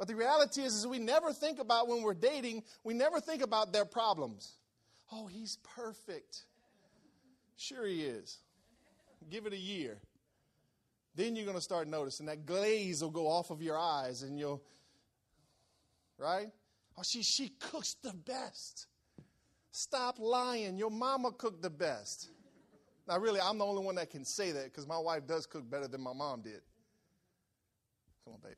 [0.00, 3.42] But the reality is, is we never think about when we're dating, we never think
[3.42, 4.54] about their problems.
[5.12, 6.44] Oh, he's perfect.
[7.58, 8.38] Sure, he is.
[9.28, 9.98] Give it a year.
[11.14, 14.38] Then you're going to start noticing that glaze will go off of your eyes and
[14.38, 14.62] you'll,
[16.16, 16.48] right?
[16.96, 18.86] Oh, she, she cooks the best.
[19.70, 20.78] Stop lying.
[20.78, 22.30] Your mama cooked the best.
[23.06, 25.68] Now, really, I'm the only one that can say that because my wife does cook
[25.70, 26.62] better than my mom did.
[28.24, 28.56] Come on, babe.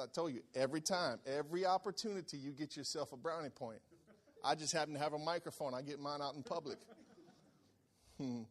[0.00, 3.80] I told you, every time, every opportunity, you get yourself a brownie point.
[4.44, 5.74] I just happen to have a microphone.
[5.74, 6.78] I get mine out in public.
[8.18, 8.42] Hmm.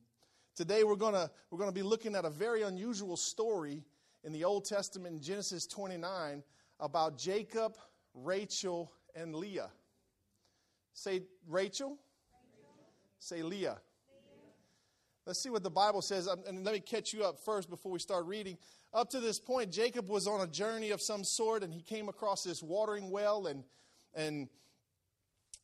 [0.56, 3.84] Today we're gonna we're gonna be looking at a very unusual story
[4.24, 6.44] in the Old Testament in Genesis 29
[6.80, 7.78] about Jacob,
[8.14, 9.70] Rachel, and Leah.
[10.94, 11.90] Say Rachel.
[11.90, 11.98] Rachel.
[13.20, 13.78] Say Leah.
[15.30, 16.28] Let's see what the Bible says.
[16.28, 18.58] Um, and let me catch you up first before we start reading.
[18.96, 22.10] Up to this point, Jacob was on a journey of some sort, and he came
[22.10, 23.64] across this watering well, and
[24.16, 24.50] and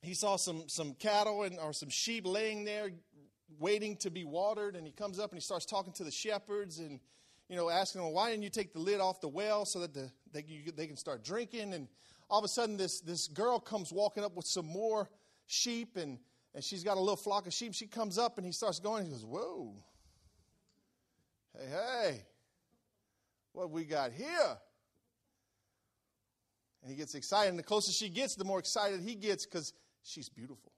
[0.04, 2.92] he saw some some cattle and or some sheep laying there,
[3.58, 4.76] waiting to be watered.
[4.76, 7.00] And he comes up and he starts talking to the shepherds and
[7.50, 9.96] you know asking them, "Why didn't you take the lid off the well so that
[9.96, 10.46] the they,
[10.78, 11.88] they can start drinking?" And
[12.30, 15.10] all of a sudden, this this girl comes walking up with some more
[15.48, 16.20] sheep and
[16.56, 17.74] and she's got a little flock of sheep.
[17.74, 19.04] She comes up and he starts going.
[19.06, 19.76] He goes, "Whoa,
[21.54, 22.26] hey, hey,
[23.52, 24.58] what we got here?"
[26.82, 27.50] And he gets excited.
[27.50, 30.72] And the closer she gets, the more excited he gets because she's beautiful.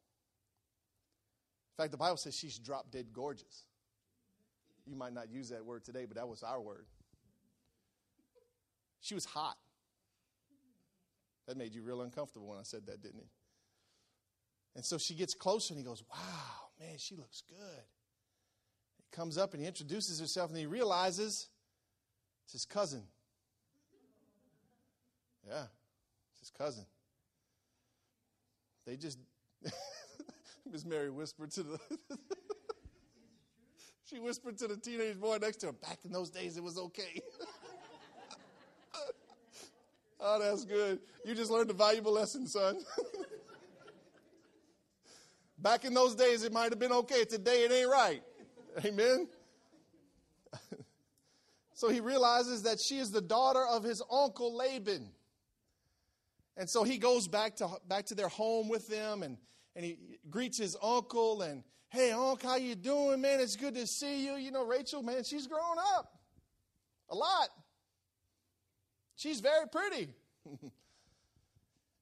[1.78, 3.66] In fact, the Bible says she's drop dead gorgeous.
[4.88, 6.88] You might not use that word today, but that was our word.
[9.00, 9.58] She was hot.
[11.46, 13.28] That made you real uncomfortable when I said that, didn't it?
[14.78, 17.84] And so she gets closer and he goes, Wow, man, she looks good.
[18.98, 21.48] He comes up and he introduces himself and he realizes
[22.44, 23.02] it's his cousin.
[25.50, 25.64] Yeah,
[26.34, 26.86] it's his cousin.
[28.86, 29.18] They just,
[30.72, 31.80] Miss Mary whispered to the,
[34.08, 36.78] she whispered to the teenage boy next to her, back in those days it was
[36.78, 37.20] okay.
[40.20, 41.00] oh, that's good.
[41.26, 42.78] You just learned a valuable lesson, son.
[45.58, 47.26] Back in those days, it might have been okay.
[47.26, 48.22] Today, it ain't right.
[48.86, 49.28] Amen.
[51.74, 55.10] so he realizes that she is the daughter of his uncle Laban.
[56.58, 59.38] And so he goes back to back to their home with them and,
[59.76, 59.98] and he
[60.30, 64.36] greets his uncle and hey uncle how you doing man it's good to see you
[64.36, 66.20] you know rachel man she's grown up
[67.10, 67.50] a lot
[69.16, 70.10] she's very pretty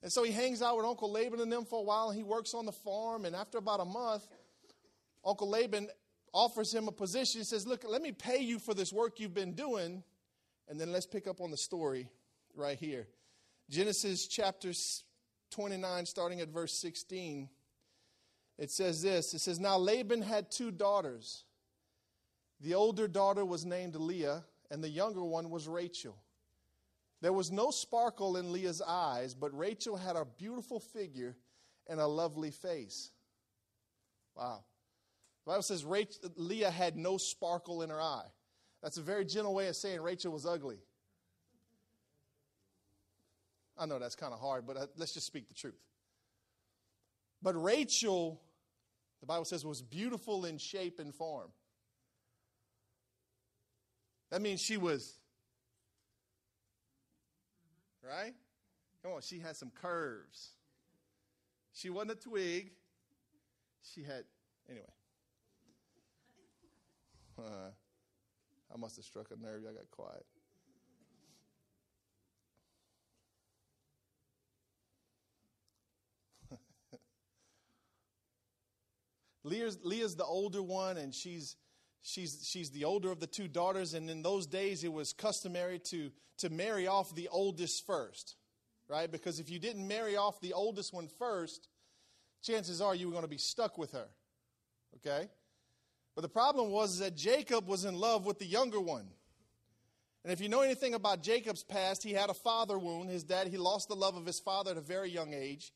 [0.05, 2.23] and so he hangs out with uncle laban and them for a while and he
[2.23, 4.25] works on the farm and after about a month
[5.25, 5.89] uncle laban
[6.33, 9.33] offers him a position he says look let me pay you for this work you've
[9.33, 10.01] been doing
[10.69, 12.07] and then let's pick up on the story
[12.55, 13.07] right here
[13.69, 14.71] Genesis chapter
[15.51, 17.49] 29, starting at verse 16,
[18.57, 21.43] it says this It says, Now Laban had two daughters.
[22.61, 26.15] The older daughter was named Leah, and the younger one was Rachel.
[27.21, 31.35] There was no sparkle in Leah's eyes, but Rachel had a beautiful figure
[31.87, 33.11] and a lovely face.
[34.35, 34.63] Wow.
[35.45, 38.27] The Bible says Rachel, Leah had no sparkle in her eye.
[38.83, 40.77] That's a very gentle way of saying Rachel was ugly.
[43.77, 45.79] I know that's kind of hard, but uh, let's just speak the truth.
[47.41, 48.41] But Rachel,
[49.19, 51.49] the Bible says, was beautiful in shape and form.
[54.31, 55.13] That means she was,
[58.07, 58.33] right?
[59.03, 60.49] Come on, she had some curves.
[61.73, 62.71] She wasn't a twig.
[63.81, 64.23] She had,
[64.69, 64.85] anyway.
[67.37, 67.69] Uh,
[68.73, 69.63] I must have struck a nerve.
[69.69, 70.25] I got quiet.
[79.43, 81.57] Leah's, Leah's the older one, and she's
[82.05, 83.93] she's she's the older of the two daughters.
[83.93, 88.35] And in those days, it was customary to to marry off the oldest first,
[88.87, 89.11] right?
[89.11, 91.67] Because if you didn't marry off the oldest one first,
[92.41, 94.07] chances are you were going to be stuck with her.
[94.97, 95.29] Okay.
[96.13, 99.07] But the problem was that Jacob was in love with the younger one.
[100.23, 103.09] And if you know anything about Jacob's past, he had a father wound.
[103.09, 105.73] His dad, he lost the love of his father at a very young age.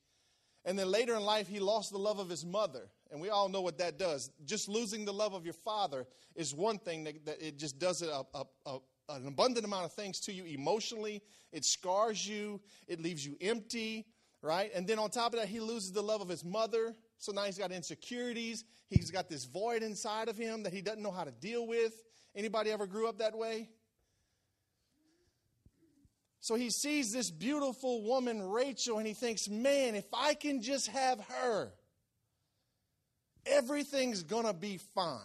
[0.66, 2.90] And then later in life, he lost the love of his mother.
[3.12, 4.30] And we all know what that does.
[4.46, 8.02] Just losing the love of your father is one thing that, that it just does
[8.02, 8.78] a, a, a,
[9.10, 11.22] an abundant amount of things to you emotionally.
[11.52, 14.06] It scars you, it leaves you empty,
[14.42, 14.72] right?
[14.76, 16.96] And then on top of that, he loses the love of his mother.
[17.18, 18.64] So now he's got insecurities.
[18.90, 21.94] He's got this void inside of him that he doesn't know how to deal with.
[22.36, 23.70] Anybody ever grew up that way?
[26.42, 30.88] So he sees this beautiful woman, Rachel, and he thinks, man, if I can just
[30.88, 31.74] have her,
[33.46, 35.20] everything's going to be fine.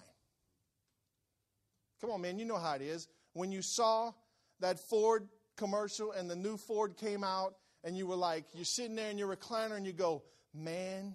[2.00, 3.08] Come on, man, you know how it is.
[3.32, 4.12] When you saw
[4.60, 8.96] that Ford commercial and the new Ford came out, and you were like, you're sitting
[8.96, 10.22] there in your recliner and you go,
[10.54, 11.14] man,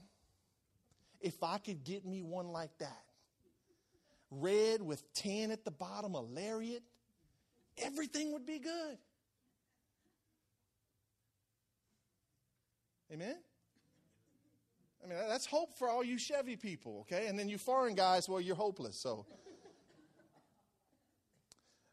[1.20, 3.04] if I could get me one like that,
[4.30, 6.84] red with tan at the bottom, a lariat,
[7.80, 8.98] everything would be good.
[13.12, 13.36] Amen?
[15.04, 17.28] I mean, that's hope for all you Chevy people, okay?
[17.28, 19.26] And then you foreign guys, well, you're hopeless, so.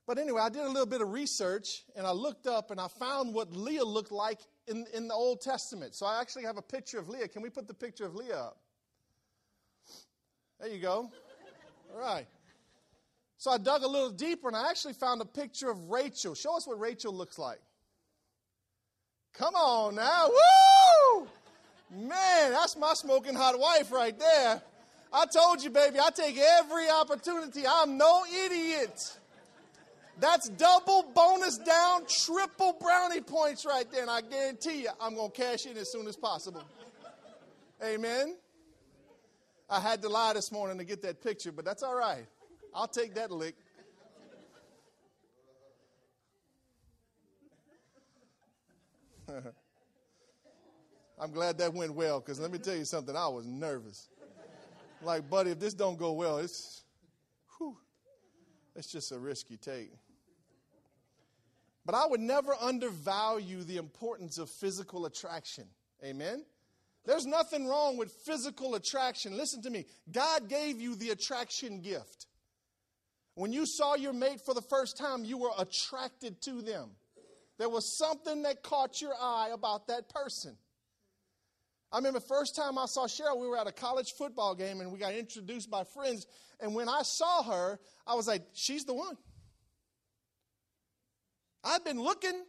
[0.06, 2.86] But anyway, I did a little bit of research and I looked up and I
[2.86, 4.38] found what Leah looked like
[4.68, 5.94] in, in the Old Testament.
[5.96, 7.26] So I actually have a picture of Leah.
[7.26, 8.58] Can we put the picture of Leah up?
[10.60, 11.10] There you go.
[11.92, 12.26] All right.
[13.36, 16.34] So I dug a little deeper and I actually found a picture of Rachel.
[16.34, 17.60] Show us what Rachel looks like.
[19.34, 20.28] Come on now.
[20.28, 20.85] Woo!
[21.90, 24.60] Man, that's my smoking hot wife right there.
[25.12, 27.64] I told you, baby, I take every opportunity.
[27.66, 29.16] I'm no idiot.
[30.18, 34.02] That's double bonus down, triple brownie points right there.
[34.02, 36.62] And I guarantee you, I'm going to cash in as soon as possible.
[37.84, 38.36] Amen.
[39.68, 42.26] I had to lie this morning to get that picture, but that's all right.
[42.74, 43.54] I'll take that lick.
[51.18, 53.16] I'm glad that went well because let me tell you something.
[53.16, 54.08] I was nervous.
[55.02, 56.82] Like, buddy, if this don't go well, it's,
[57.56, 57.76] whew,
[58.74, 59.92] it's just a risk you take.
[61.84, 65.64] But I would never undervalue the importance of physical attraction.
[66.04, 66.44] Amen?
[67.04, 69.36] There's nothing wrong with physical attraction.
[69.36, 69.86] Listen to me.
[70.10, 72.26] God gave you the attraction gift.
[73.34, 76.90] When you saw your mate for the first time, you were attracted to them.
[77.58, 80.56] There was something that caught your eye about that person.
[81.92, 84.80] I remember the first time I saw Cheryl, we were at a college football game
[84.80, 86.26] and we got introduced by friends.
[86.60, 89.16] And when I saw her, I was like, she's the one.
[91.62, 92.44] I've been looking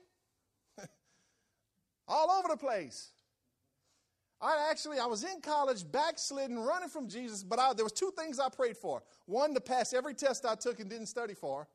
[2.08, 3.12] all over the place.
[4.40, 8.12] I actually, I was in college, backslidden, running from Jesus, but I, there was two
[8.18, 9.02] things I prayed for.
[9.26, 11.68] One, to pass every test I took and didn't study for.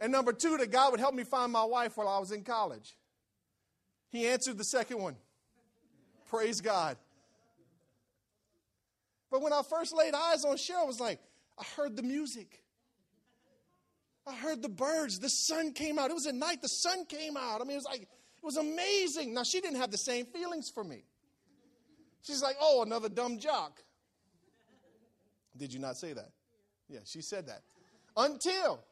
[0.00, 2.42] And number two, that God would help me find my wife while I was in
[2.42, 2.96] college.
[4.08, 5.16] He answered the second one.
[6.32, 6.96] Praise God.
[9.30, 11.20] But when I first laid eyes on Cheryl, I was like,
[11.58, 12.62] I heard the music.
[14.26, 15.18] I heard the birds.
[15.18, 16.08] The sun came out.
[16.08, 16.62] It was at night.
[16.62, 17.60] The sun came out.
[17.60, 18.08] I mean, it was like, it
[18.42, 19.34] was amazing.
[19.34, 21.04] Now, she didn't have the same feelings for me.
[22.22, 23.82] She's like, oh, another dumb jock.
[25.54, 26.30] Did you not say that?
[26.88, 27.60] Yeah, she said that.
[28.16, 28.82] Until,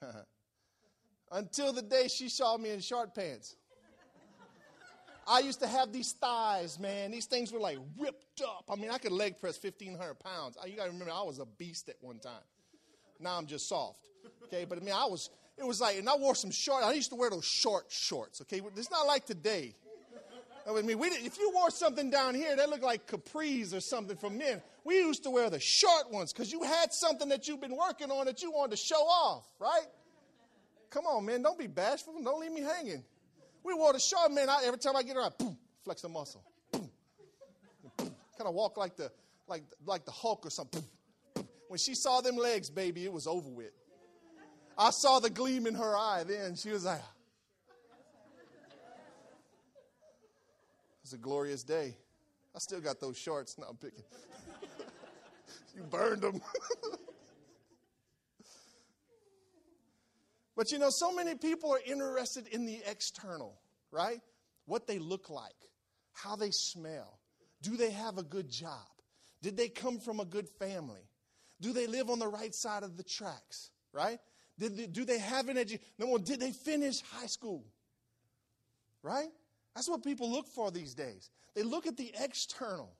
[1.30, 3.56] until the day she saw me in short pants.
[5.30, 7.12] I used to have these thighs, man.
[7.12, 8.64] These things were like ripped up.
[8.68, 10.56] I mean, I could leg press 1,500 pounds.
[10.66, 12.42] You got to remember, I was a beast at one time.
[13.20, 14.08] Now I'm just soft.
[14.44, 16.92] Okay, but I mean, I was, it was like, and I wore some short, I
[16.94, 18.40] used to wear those short shorts.
[18.40, 19.76] Okay, it's not like today.
[20.68, 23.80] I mean, we did, if you wore something down here that looked like capris or
[23.80, 27.46] something for men, we used to wear the short ones because you had something that
[27.46, 29.86] you've been working on that you wanted to show off, right?
[30.90, 32.14] Come on, man, don't be bashful.
[32.22, 33.04] Don't leave me hanging.
[33.62, 34.48] We wore the short, man.
[34.48, 36.42] I, every time I get around, boom, flex the muscle.
[36.72, 36.90] Boom,
[37.96, 38.14] boom.
[38.36, 39.10] Kind of walk like the
[39.48, 40.82] like like the Hulk or something.
[41.68, 43.72] When she saw them legs, baby, it was over with.
[44.76, 46.56] I saw the gleam in her eye then.
[46.56, 47.12] She was like, ah.
[50.94, 51.96] it was a glorious day.
[52.56, 53.58] I still got those shorts.
[53.58, 54.02] Now I'm picking.
[55.76, 56.40] you burned them.
[60.56, 64.20] but you know, so many people are interested in the external, right?
[64.66, 65.54] What they look like,
[66.12, 67.18] how they smell.
[67.62, 68.86] Do they have a good job?
[69.42, 71.08] Did they come from a good family?
[71.60, 73.70] Do they live on the right side of the tracks?
[73.92, 74.18] Right?
[74.58, 75.84] Did they, do they have an education?
[76.24, 77.64] Did they finish high school?
[79.02, 79.30] Right?
[79.74, 81.30] That's what people look for these days.
[81.54, 82.92] They look at the external.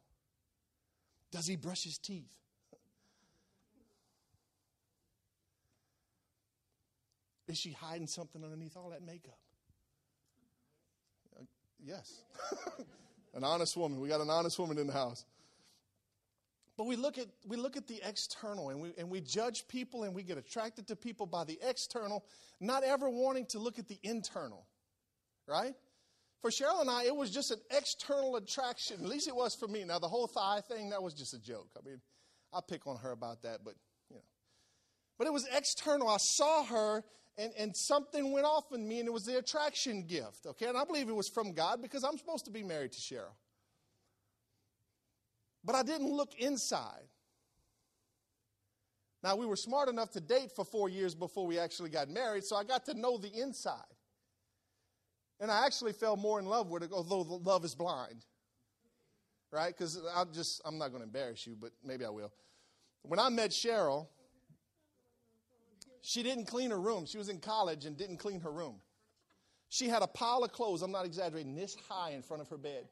[1.31, 2.40] Does he brush his teeth?
[7.51, 9.39] Is she hiding something underneath all that makeup?
[11.37, 11.43] Uh,
[11.85, 12.23] yes.
[13.35, 14.01] an honest woman.
[14.01, 15.25] We got an honest woman in the house.
[16.77, 20.05] But we look at, we look at the external and we, and we judge people
[20.05, 22.25] and we get attracted to people by the external,
[22.61, 24.65] not ever wanting to look at the internal,
[25.47, 25.75] right?
[26.41, 28.99] For Cheryl and I, it was just an external attraction.
[29.03, 29.85] At least it was for me.
[29.85, 31.69] Now, the whole thigh thing, that was just a joke.
[31.77, 32.01] I mean,
[32.53, 33.75] I'll pick on her about that, but,
[34.09, 34.23] you know.
[35.19, 36.09] But it was external.
[36.09, 37.05] I saw her
[37.41, 40.47] and, and something went off in me, and it was the attraction gift.
[40.47, 43.01] Okay, and I believe it was from God because I'm supposed to be married to
[43.01, 43.35] Cheryl.
[45.65, 47.09] But I didn't look inside.
[49.23, 52.45] Now, we were smart enough to date for four years before we actually got married,
[52.45, 53.77] so I got to know the inside.
[55.41, 58.27] And I actually fell more in love with it, although love is blind.
[59.51, 59.75] Right?
[59.77, 62.33] Because I'm just, I'm not going to embarrass you, but maybe I will.
[63.03, 64.09] When I met Cheryl,
[66.03, 67.07] she didn't clean her room.
[67.07, 68.77] She was in college and didn't clean her room.
[69.69, 72.59] She had a pile of clothes, I'm not exaggerating, this high in front of her
[72.59, 72.89] bed.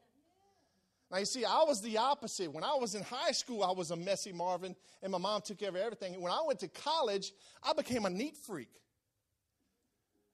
[1.11, 2.51] Now, you see, I was the opposite.
[2.51, 5.57] When I was in high school, I was a messy Marvin, and my mom took
[5.57, 6.21] care of everything.
[6.21, 8.69] When I went to college, I became a neat freak.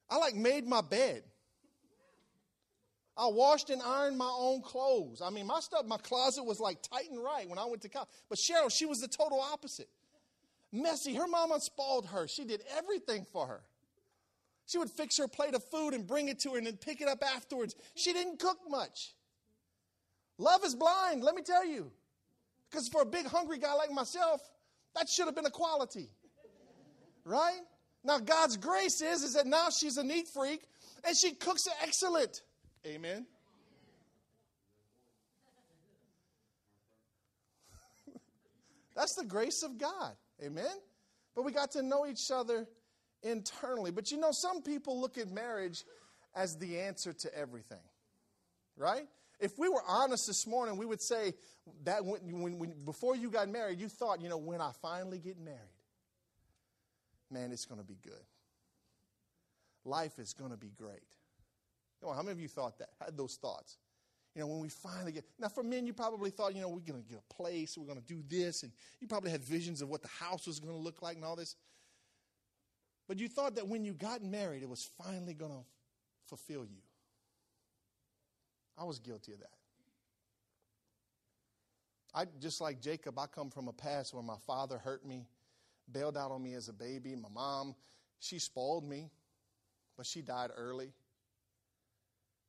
[0.10, 1.24] I like made my bed.
[3.17, 5.22] I washed and ironed my own clothes.
[5.22, 7.89] I mean, my stuff, my closet was like tight and right when I went to
[7.89, 8.10] college.
[8.27, 9.88] But Cheryl, she was the total opposite.
[10.75, 11.15] Messy.
[11.15, 12.27] Her mama spoiled her.
[12.27, 13.62] She did everything for her.
[14.67, 17.01] She would fix her plate of food and bring it to her and then pick
[17.01, 17.75] it up afterwards.
[17.96, 19.13] She didn't cook much.
[20.38, 21.91] Love is blind, let me tell you.
[22.70, 24.41] Because for a big hungry guy like myself,
[24.96, 26.10] that should have been a quality.
[27.24, 27.62] Right?
[28.03, 30.62] Now God's grace is is that now she's a neat freak
[31.05, 32.41] and she cooks excellent.
[32.86, 33.25] Amen.
[38.96, 40.15] That's the grace of God.
[40.44, 40.65] Amen.
[41.36, 42.68] But we got to know each other
[43.24, 43.92] internally.
[43.92, 45.84] But you know, some people look at marriage
[46.36, 47.77] as the answer to everything.
[48.77, 49.08] Right?
[49.39, 51.34] If we were honest this morning, we would say
[51.84, 55.20] that when, when, when, before you got married, you thought, you know, when I finally
[55.20, 55.60] get married,
[57.30, 58.13] man, it's going to be good.
[59.84, 61.04] Life is going to be great.
[62.01, 62.89] Come on, how many of you thought that?
[63.04, 63.77] Had those thoughts?
[64.36, 65.24] You know, when we finally get.
[65.39, 67.88] Now, for men, you probably thought, you know, we're going to get a place, we're
[67.88, 70.74] going to do this, and you probably had visions of what the house was going
[70.74, 71.56] to look like and all this.
[73.08, 75.63] But you thought that when you got married, it was finally going to
[76.27, 76.82] fulfill you.
[78.77, 79.50] I was guilty of that.
[82.13, 85.27] I just like Jacob, I come from a past where my father hurt me,
[85.92, 87.15] bailed out on me as a baby.
[87.15, 87.75] My mom,
[88.20, 89.10] she spoiled me,
[89.96, 90.92] but she died early.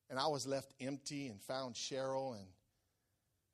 [0.09, 2.47] And I was left empty and found Cheryl and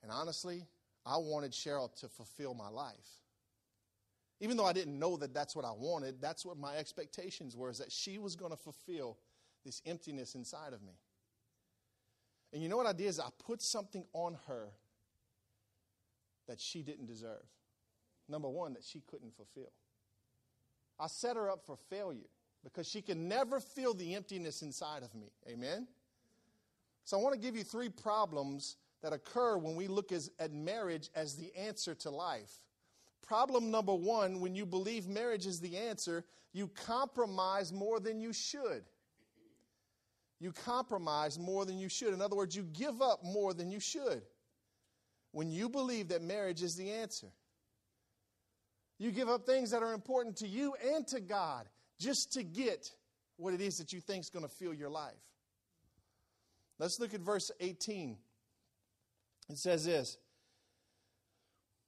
[0.03, 0.67] and honestly,
[1.07, 3.21] I wanted Cheryl to fulfill my life.
[4.41, 7.71] Even though I didn't know that that's what I wanted, that's what my expectations were
[7.71, 9.19] is that she was going to fulfill
[9.65, 10.95] this emptiness inside of me.
[12.53, 14.71] And you know what I did is I put something on her
[16.49, 17.47] that she didn't deserve.
[18.29, 19.73] Number one, that she couldn't fulfill.
[20.99, 22.29] I set her up for failure
[22.65, 25.31] because she can never feel the emptiness inside of me.
[25.49, 25.87] Amen?
[27.05, 30.53] So I want to give you three problems that occur when we look as, at
[30.53, 32.53] marriage as the answer to life.
[33.27, 38.33] Problem number one when you believe marriage is the answer, you compromise more than you
[38.33, 38.85] should
[40.43, 42.13] you compromise more than you should.
[42.13, 44.23] In other words, you give up more than you should
[45.31, 47.29] when you believe that marriage is the answer.
[48.99, 51.69] You give up things that are important to you and to God
[52.01, 52.91] just to get
[53.37, 55.13] what it is that you think is going to fill your life.
[56.79, 58.17] Let's look at verse 18.
[59.49, 60.17] It says this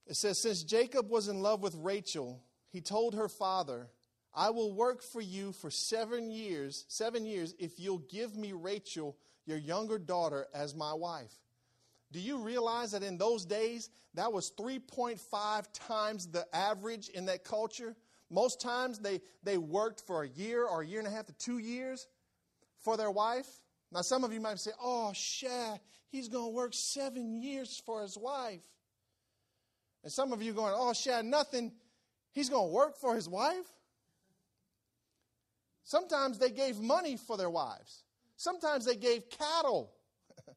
[0.07, 3.89] It says, Since Jacob was in love with Rachel, he told her father,
[4.33, 9.15] I will work for you for seven years, seven years, if you'll give me Rachel,
[9.45, 11.33] your younger daughter, as my wife.
[12.11, 17.43] Do you realize that in those days, that was 3.5 times the average in that
[17.43, 17.95] culture?
[18.29, 21.33] Most times they, they worked for a year or a year and a half to
[21.33, 22.07] two years
[22.79, 23.47] for their wife.
[23.95, 28.01] Now, some of you might say, oh, Shad, he's going to work seven years for
[28.01, 28.67] his wife.
[30.03, 31.71] And some of you going, oh, Shad, nothing.
[32.33, 33.71] He's going to work for his wife?
[35.85, 38.03] Sometimes they gave money for their wives.
[38.35, 39.93] Sometimes they gave cattle.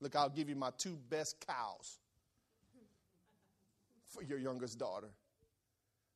[0.00, 2.00] Look, I'll give you my two best cows
[4.12, 5.10] for your youngest daughter.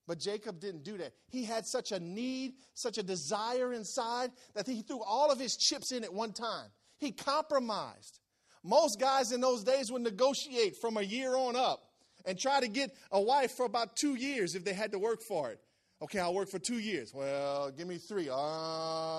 [0.09, 1.12] But Jacob didn't do that.
[1.29, 5.55] He had such a need, such a desire inside that he threw all of his
[5.55, 6.69] chips in at one time.
[6.97, 8.19] He compromised.
[8.65, 11.91] Most guys in those days would negotiate from a year on up
[12.25, 15.21] and try to get a wife for about two years if they had to work
[15.21, 15.61] for it.
[16.00, 17.12] Okay, I'll work for two years.
[17.12, 18.31] Well, give me three.
[18.31, 18.35] Uh,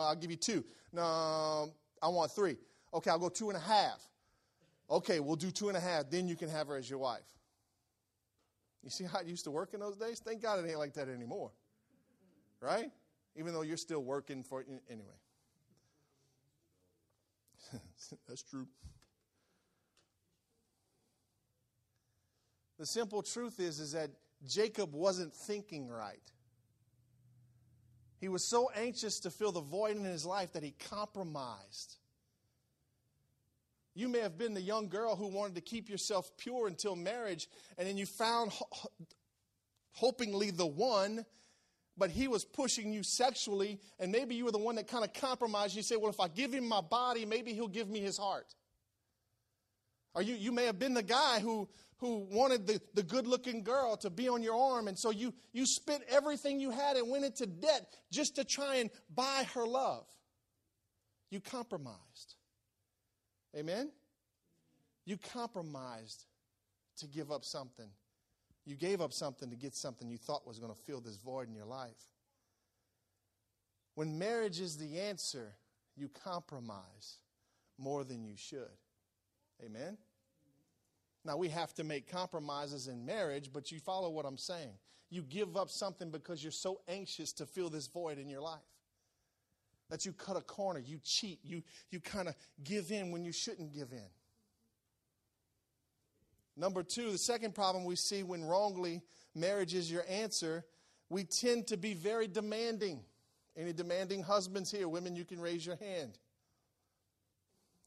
[0.07, 0.65] I'll give you two.
[0.91, 2.57] No, I want three.
[2.95, 4.07] Okay, I'll go two and a half.
[4.89, 6.09] Okay, we'll do two and a half.
[6.09, 7.21] Then you can have her as your wife.
[8.83, 10.19] You see how it used to work in those days?
[10.19, 11.51] Thank God it ain't like that anymore.
[12.61, 12.91] Right?
[13.35, 14.67] Even though you're still working for it.
[14.89, 15.07] Anyway.
[18.27, 18.67] That's true.
[22.77, 24.09] The simple truth is, is that
[24.47, 26.21] Jacob wasn't thinking right.
[28.19, 31.97] He was so anxious to fill the void in his life that he compromised.
[33.99, 37.49] You may have been the young girl who wanted to keep yourself pure until marriage,
[37.77, 38.89] and then you found ho-
[39.91, 41.25] hopingly the one,
[41.97, 45.11] but he was pushing you sexually, and maybe you were the one that kind of
[45.11, 45.75] compromised.
[45.75, 48.55] You say, Well, if I give him my body, maybe he'll give me his heart.
[50.13, 53.63] Or you, you may have been the guy who, who wanted the, the good looking
[53.63, 57.09] girl to be on your arm, and so you, you spent everything you had and
[57.11, 60.05] went into debt just to try and buy her love.
[61.31, 62.35] You compromised.
[63.55, 63.91] Amen?
[65.05, 66.25] You compromised
[66.97, 67.89] to give up something.
[68.65, 71.47] You gave up something to get something you thought was going to fill this void
[71.47, 71.97] in your life.
[73.95, 75.55] When marriage is the answer,
[75.95, 77.17] you compromise
[77.77, 78.69] more than you should.
[79.65, 79.97] Amen?
[81.25, 84.73] Now, we have to make compromises in marriage, but you follow what I'm saying.
[85.09, 88.59] You give up something because you're so anxious to fill this void in your life.
[89.89, 93.31] That you cut a corner, you cheat, you, you kind of give in when you
[93.31, 94.09] shouldn't give in.
[96.55, 99.01] Number two, the second problem we see when wrongly
[99.33, 100.65] marriage is your answer,
[101.09, 102.99] we tend to be very demanding.
[103.57, 104.87] Any demanding husbands here?
[104.87, 106.17] Women, you can raise your hand.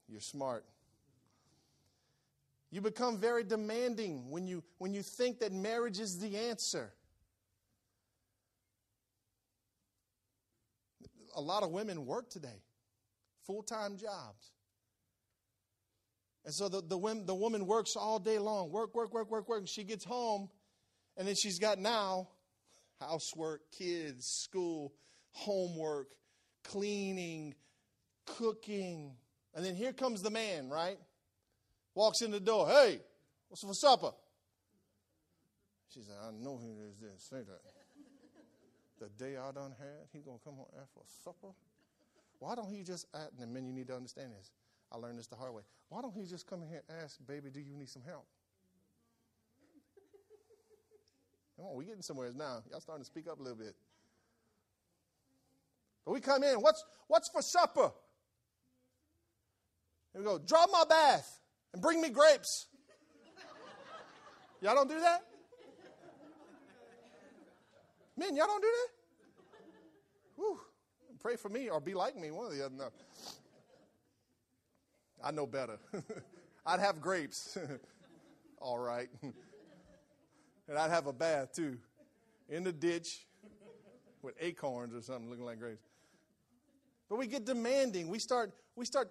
[0.08, 0.64] You're smart.
[2.70, 6.92] You become very demanding when you, when you think that marriage is the answer.
[11.34, 12.62] A lot of women work today,
[13.46, 14.52] full time jobs.
[16.44, 19.48] And so the, the, women, the woman works all day long, work, work, work, work,
[19.48, 19.60] work.
[19.60, 20.50] And she gets home,
[21.16, 22.28] and then she's got now
[23.00, 24.92] housework, kids, school,
[25.30, 26.08] homework,
[26.64, 27.54] cleaning,
[28.26, 29.12] cooking.
[29.54, 30.98] And then here comes the man, right?
[31.94, 32.68] Walks in the door.
[32.68, 33.00] Hey,
[33.48, 34.12] what's for supper?
[35.92, 37.71] She said, I know who didn't say that.
[39.02, 41.52] The day I done had, he gonna come home for supper?
[42.38, 44.52] Why don't he just ask, and men you need to understand this.
[44.92, 45.62] I learned this the hard way.
[45.88, 48.26] Why don't he just come in here and ask, baby, do you need some help?
[51.56, 52.62] Come on, we getting somewhere now.
[52.70, 53.74] Y'all starting to speak up a little bit.
[56.04, 57.90] But we come in, what's what's for supper?
[60.12, 61.40] Here we go, draw my bath
[61.72, 62.68] and bring me grapes.
[64.60, 65.22] Y'all don't do that?
[68.16, 68.88] Men, y'all don't do that?
[70.36, 70.60] Whew.
[71.20, 72.74] Pray for me or be like me, one of the other.
[72.74, 72.88] No.
[75.22, 75.78] I know better.
[76.66, 77.56] I'd have grapes.
[78.58, 79.08] All right.
[79.22, 81.78] and I'd have a bath too.
[82.48, 83.26] In the ditch
[84.20, 85.86] with acorns or something looking like grapes.
[87.08, 88.08] But we get demanding.
[88.08, 89.10] We start we start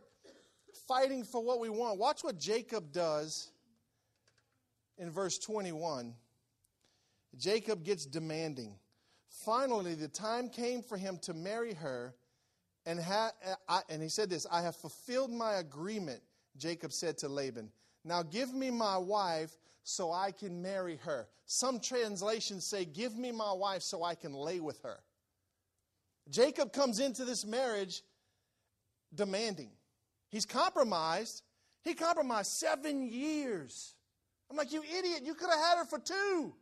[0.88, 1.98] fighting for what we want.
[1.98, 3.52] Watch what Jacob does
[4.98, 6.14] in verse 21.
[7.38, 8.76] Jacob gets demanding.
[9.32, 12.14] Finally, the time came for him to marry her,
[12.86, 13.32] and, ha-
[13.68, 16.22] I, and he said this I have fulfilled my agreement,
[16.58, 17.72] Jacob said to Laban.
[18.04, 21.28] Now give me my wife so I can marry her.
[21.46, 25.00] Some translations say, Give me my wife so I can lay with her.
[26.30, 28.04] Jacob comes into this marriage
[29.16, 29.72] demanding.
[30.30, 31.44] He's compromised.
[31.84, 33.96] He compromised seven years.
[34.50, 36.54] I'm like, you idiot, you could have had her for two.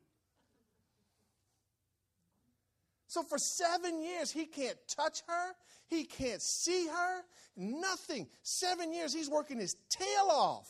[3.09, 5.55] So for seven years, he can't touch her,
[5.87, 7.23] he can't see her,
[7.57, 8.27] nothing.
[8.43, 10.69] Seven years, he's working his tail off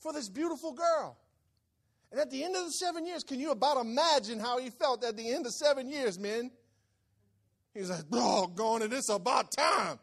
[0.00, 1.16] for this beautiful girl.
[2.10, 5.04] And at the end of the seven years, can you about imagine how he felt
[5.04, 6.50] at the end of seven years, men?
[7.72, 10.00] He's like, oh, going and it's about time.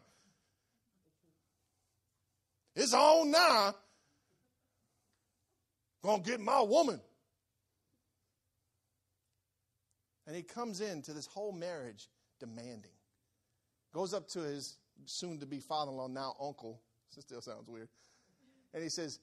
[2.74, 3.74] It's on now.
[6.02, 6.98] Gonna get my woman.
[10.26, 12.08] And he comes into this whole marriage
[12.38, 12.92] demanding.
[13.92, 16.80] Goes up to his soon to be father in law, now uncle.
[17.14, 17.88] This still sounds weird.
[18.72, 19.20] And he says,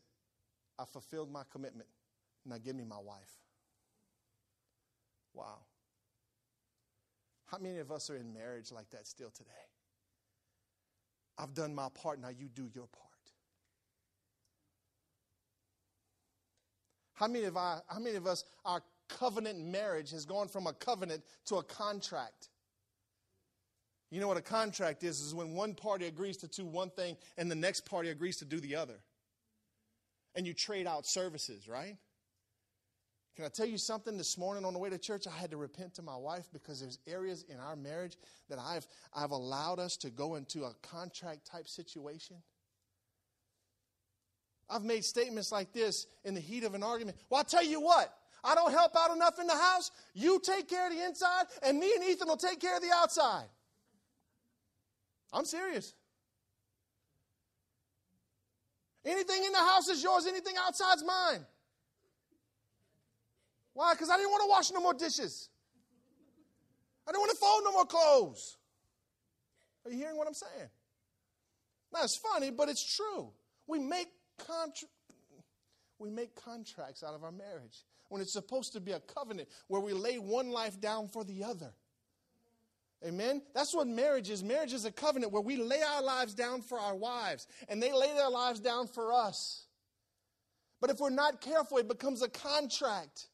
[0.77, 1.89] I fulfilled my commitment.
[2.45, 3.31] Now give me my wife.
[5.33, 5.57] Wow.
[7.47, 9.49] How many of us are in marriage like that still today?
[11.39, 13.09] I've done my part, now you do your part.
[17.13, 20.73] How many of, I, how many of us, our covenant marriage has gone from a
[20.73, 22.49] covenant to a contract.
[24.11, 25.19] You know what a contract is?
[25.19, 28.45] Is when one party agrees to do one thing and the next party agrees to
[28.45, 28.99] do the other.
[30.35, 31.97] And you trade out services, right?
[33.35, 35.25] Can I tell you something this morning on the way to church?
[35.25, 38.17] I had to repent to my wife because there's areas in our marriage
[38.49, 42.37] that I've, I've allowed us to go into a contract type situation.
[44.69, 47.17] I've made statements like this in the heat of an argument.
[47.29, 48.13] Well, I'll tell you what,
[48.43, 49.91] I don't help out enough in the house.
[50.13, 52.91] You take care of the inside, and me and Ethan will take care of the
[52.93, 53.47] outside.
[55.33, 55.93] I'm serious.
[59.05, 61.45] Anything in the house is yours, anything outside's mine.
[63.73, 63.93] Why?
[63.93, 65.49] Because I didn't want to wash no more dishes.
[67.07, 68.57] I didn't want to fold no more clothes.
[69.85, 70.69] Are you hearing what I'm saying?
[71.93, 73.29] Now, it's funny, but it's true.
[73.67, 74.87] We make, contra-
[75.97, 79.81] we make contracts out of our marriage when it's supposed to be a covenant where
[79.81, 81.71] we lay one life down for the other.
[83.05, 83.41] Amen?
[83.55, 84.43] That's what marriage is.
[84.43, 87.93] Marriage is a covenant where we lay our lives down for our wives and they
[87.93, 89.65] lay their lives down for us.
[90.81, 93.27] But if we're not careful, it becomes a contract.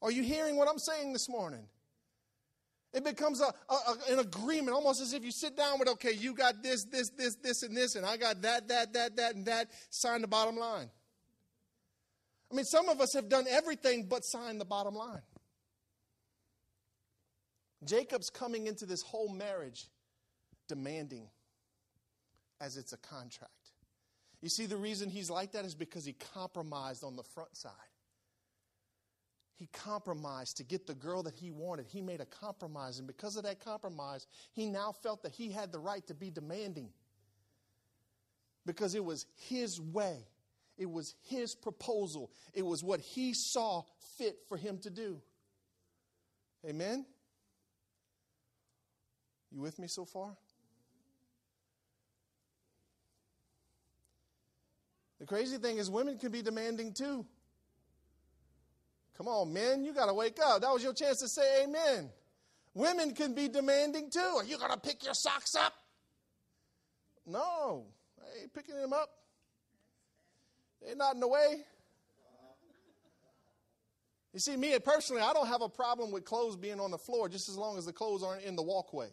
[0.00, 1.64] Are you hearing what I'm saying this morning?
[2.92, 6.34] It becomes a, a, an agreement, almost as if you sit down with, okay, you
[6.34, 9.46] got this, this, this, this, and this, and I got that, that, that, that, and
[9.46, 9.70] that.
[9.88, 10.90] Sign the bottom line.
[12.52, 15.22] I mean, some of us have done everything but sign the bottom line.
[17.84, 19.88] Jacob's coming into this whole marriage
[20.68, 21.28] demanding
[22.60, 23.50] as it's a contract.
[24.42, 27.72] You see, the reason he's like that is because he compromised on the front side.
[29.56, 31.86] He compromised to get the girl that he wanted.
[31.86, 35.72] He made a compromise, and because of that compromise, he now felt that he had
[35.72, 36.90] the right to be demanding
[38.66, 40.26] because it was his way,
[40.82, 43.84] it was his proposal, it was what he saw
[44.18, 45.20] fit for him to do.
[46.68, 47.06] Amen?
[49.50, 50.36] You with me so far?
[55.20, 57.24] The crazy thing is, women can be demanding too.
[59.16, 60.62] Come on, men, you got to wake up.
[60.62, 62.10] That was your chance to say amen.
[62.74, 64.34] Women can be demanding too.
[64.36, 65.74] Are you going to pick your socks up?
[67.24, 67.84] No,
[68.20, 69.10] I ain't picking them up.
[70.84, 71.64] They're not in the way.
[74.32, 77.28] You see, me personally, I don't have a problem with clothes being on the floor
[77.28, 79.08] just as long as the clothes aren't in the walkway.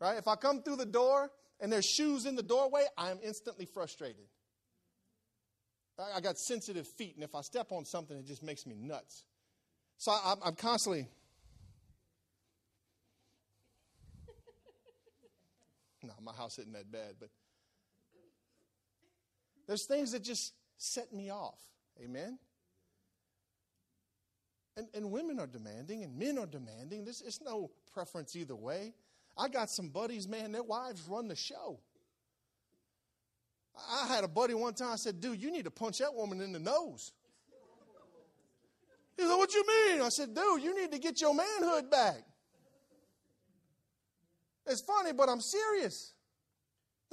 [0.00, 0.18] Right?
[0.18, 3.66] If I come through the door and there's shoes in the doorway, I am instantly
[3.66, 4.24] frustrated.
[6.14, 9.22] I got sensitive feet, and if I step on something, it just makes me nuts.
[9.96, 11.06] So I, am constantly.
[16.02, 17.28] no, my house isn't that bad, but
[19.66, 21.58] there's things that just set me off.
[22.02, 22.38] Amen?
[24.76, 27.04] And, and women are demanding, and men are demanding.
[27.04, 28.92] This it's no preference either way.
[29.38, 31.78] I got some buddies, man, their wives run the show.
[33.76, 36.40] I had a buddy one time, I said, dude, you need to punch that woman
[36.40, 37.12] in the nose.
[39.16, 40.00] He said, what you mean?
[40.00, 42.22] I said, dude, you need to get your manhood back.
[44.66, 46.14] It's funny, but I'm serious.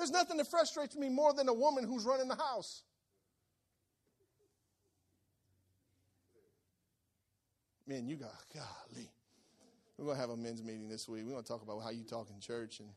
[0.01, 2.81] There's nothing that frustrates me more than a woman who's running the house.
[7.85, 9.11] Man, you got, golly.
[9.99, 11.21] We're going to have a men's meeting this week.
[11.23, 12.89] We're going to talk about how you talk in church and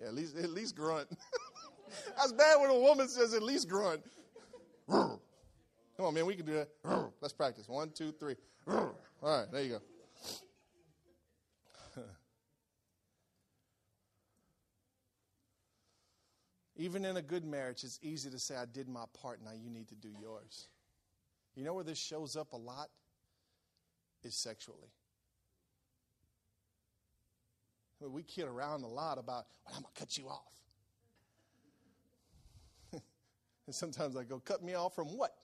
[0.00, 1.08] yeah, at least at least grunt.
[2.16, 4.00] That's bad when a woman says at least grunt.
[4.88, 5.20] Come
[5.98, 7.10] on, man, we can do that.
[7.20, 7.68] Let's practice.
[7.68, 8.36] One, two, three.
[8.66, 9.93] All right, there you go.
[16.84, 19.70] Even in a good marriage, it's easy to say, I did my part, now you
[19.70, 20.68] need to do yours.
[21.56, 22.90] You know where this shows up a lot?
[24.22, 24.90] Is sexually.
[28.00, 30.52] We kid around a lot about, well, I'm going to cut you off.
[32.92, 35.36] and sometimes I go, cut me off from what?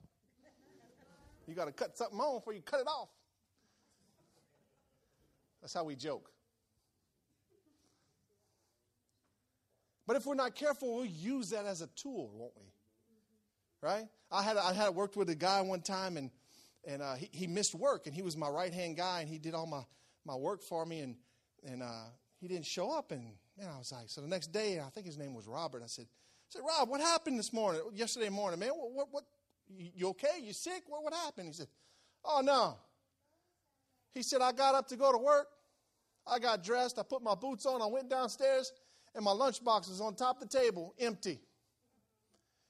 [1.46, 3.08] You got to cut something on before you cut it off.
[5.62, 6.30] That's how we joke.
[10.10, 12.66] But if we're not careful, we'll use that as a tool, won't we?
[13.80, 14.08] Right?
[14.28, 16.32] I had I had worked with a guy one time, and
[16.84, 19.38] and uh, he, he missed work, and he was my right hand guy, and he
[19.38, 19.82] did all my
[20.24, 21.14] my work for me, and
[21.62, 22.06] and uh,
[22.40, 23.12] he didn't show up.
[23.12, 25.80] And man, I was like, so the next day, I think his name was Robert.
[25.84, 28.70] I said, I said, Rob, what happened this morning, yesterday morning, man?
[28.70, 29.24] What, what, what
[29.68, 30.40] you okay?
[30.42, 30.82] You sick?
[30.88, 31.46] What, what happened?
[31.46, 31.68] He said,
[32.24, 32.78] oh, no.
[34.12, 35.46] He said, I got up to go to work.
[36.26, 36.98] I got dressed.
[36.98, 37.80] I put my boots on.
[37.80, 38.72] I went downstairs,
[39.14, 41.40] and my lunchbox was on top of the table, empty.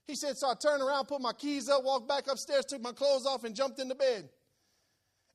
[0.06, 2.92] He said, so I turned around, put my keys up, walked back upstairs, took my
[2.92, 4.28] clothes off, and jumped into bed.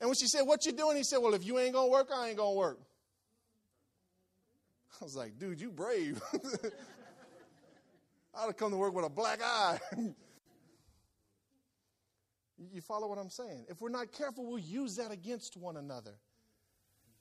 [0.02, 0.98] And when she said, what you doing?
[0.98, 2.80] He said, well, if you ain't to work, I ain't to work.
[5.02, 6.22] I was like, dude, you brave.
[8.38, 9.80] I'd have come to work with a black eye.
[12.74, 13.66] you follow what I'm saying?
[13.70, 16.16] If we're not careful, we'll use that against one another.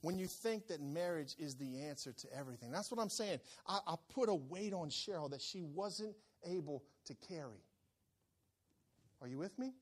[0.05, 2.71] When you think that marriage is the answer to everything.
[2.71, 3.39] That's what I'm saying.
[3.67, 6.15] I, I put a weight on Cheryl that she wasn't
[6.47, 7.65] able to carry.
[9.23, 9.73] Are you with me?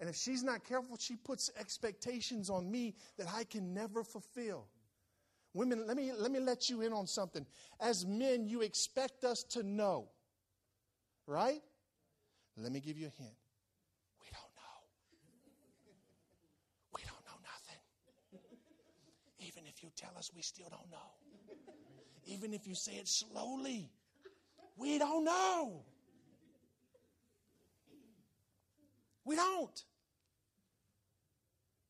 [0.00, 4.66] And if she's not careful, she puts expectations on me that I can never fulfill.
[5.54, 7.46] Women, let me, let me let you in on something.
[7.80, 10.08] As men, you expect us to know,
[11.26, 11.62] right?
[12.58, 13.36] Let me give you a hint.
[14.20, 14.76] We don't know.
[16.94, 17.80] We don't know nothing.
[19.46, 20.98] Even if you tell us, we still don't know.
[22.26, 23.90] Even if you say it slowly,
[24.76, 25.84] we don't know.
[29.24, 29.84] We don't.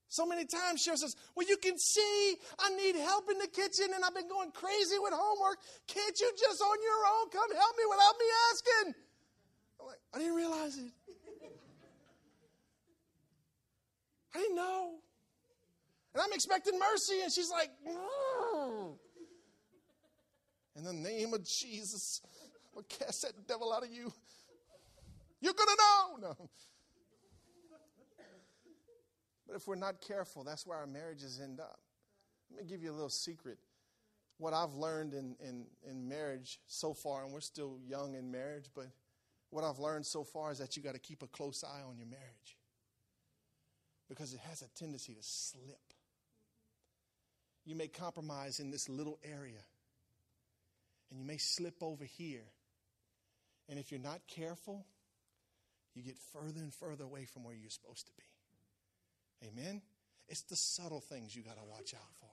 [0.08, 3.86] So many times Cheryl says, Well, you can see I need help in the kitchen
[3.94, 5.56] and I've been going crazy with homework.
[5.86, 8.94] Can't you just on your own come help me without me asking?
[9.80, 10.92] I'm like, I didn't realize it.
[14.34, 14.96] I didn't know.
[16.14, 18.94] And I'm expecting mercy, and she's like, mm.
[20.76, 22.20] In the name of Jesus,
[22.76, 24.12] I'll cast that devil out of you.
[25.40, 26.28] You're going to know.
[26.28, 26.50] No.
[29.46, 31.80] But if we're not careful, that's where our marriages end up.
[32.50, 33.58] Let me give you a little secret.
[34.38, 38.70] What I've learned in, in, in marriage so far, and we're still young in marriage,
[38.74, 38.86] but
[39.50, 41.98] what I've learned so far is that you got to keep a close eye on
[41.98, 42.56] your marriage
[44.08, 45.92] because it has a tendency to slip.
[47.64, 49.62] You may compromise in this little area,
[51.10, 52.44] and you may slip over here.
[53.68, 54.84] And if you're not careful,
[55.94, 59.48] you get further and further away from where you're supposed to be.
[59.48, 59.82] Amen?
[60.28, 62.26] It's the subtle things you got to watch out for.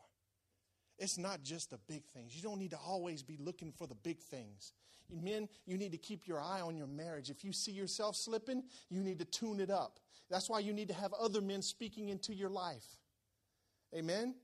[0.97, 2.35] It's not just the big things.
[2.35, 4.73] You don't need to always be looking for the big things.
[5.09, 7.29] Men, you need to keep your eye on your marriage.
[7.29, 9.99] If you see yourself slipping, you need to tune it up.
[10.29, 12.85] That's why you need to have other men speaking into your life.
[13.95, 14.35] Amen?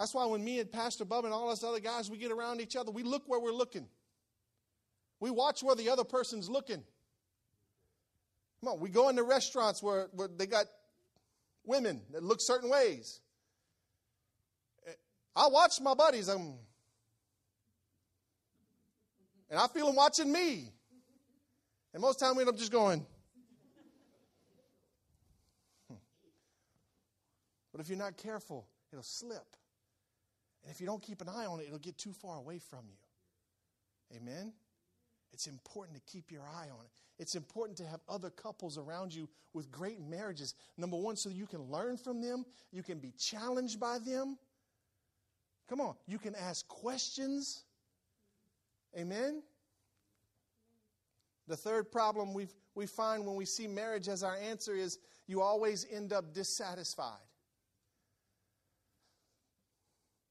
[0.00, 2.62] That's why when me and Pastor Bub and all us other guys, we get around
[2.62, 3.86] each other, we look where we're looking.
[5.20, 6.82] We watch where the other person's looking.
[8.60, 10.64] Come on, we go into restaurants where, where they got
[11.66, 13.20] women that look certain ways.
[15.36, 16.54] I watch my buddies, um,
[19.50, 20.72] and I feel them watching me.
[21.92, 23.04] And most time we end up just going.
[25.90, 25.96] Hmm.
[27.70, 29.56] But if you're not careful, it'll slip.
[30.62, 32.80] And if you don't keep an eye on it, it'll get too far away from
[32.88, 34.16] you.
[34.16, 34.52] Amen?
[35.32, 36.90] It's important to keep your eye on it.
[37.18, 40.54] It's important to have other couples around you with great marriages.
[40.76, 44.38] Number one, so you can learn from them, you can be challenged by them.
[45.68, 47.64] Come on, you can ask questions.
[48.98, 49.42] Amen?
[51.46, 55.42] The third problem we we find when we see marriage as our answer is you
[55.42, 57.18] always end up dissatisfied.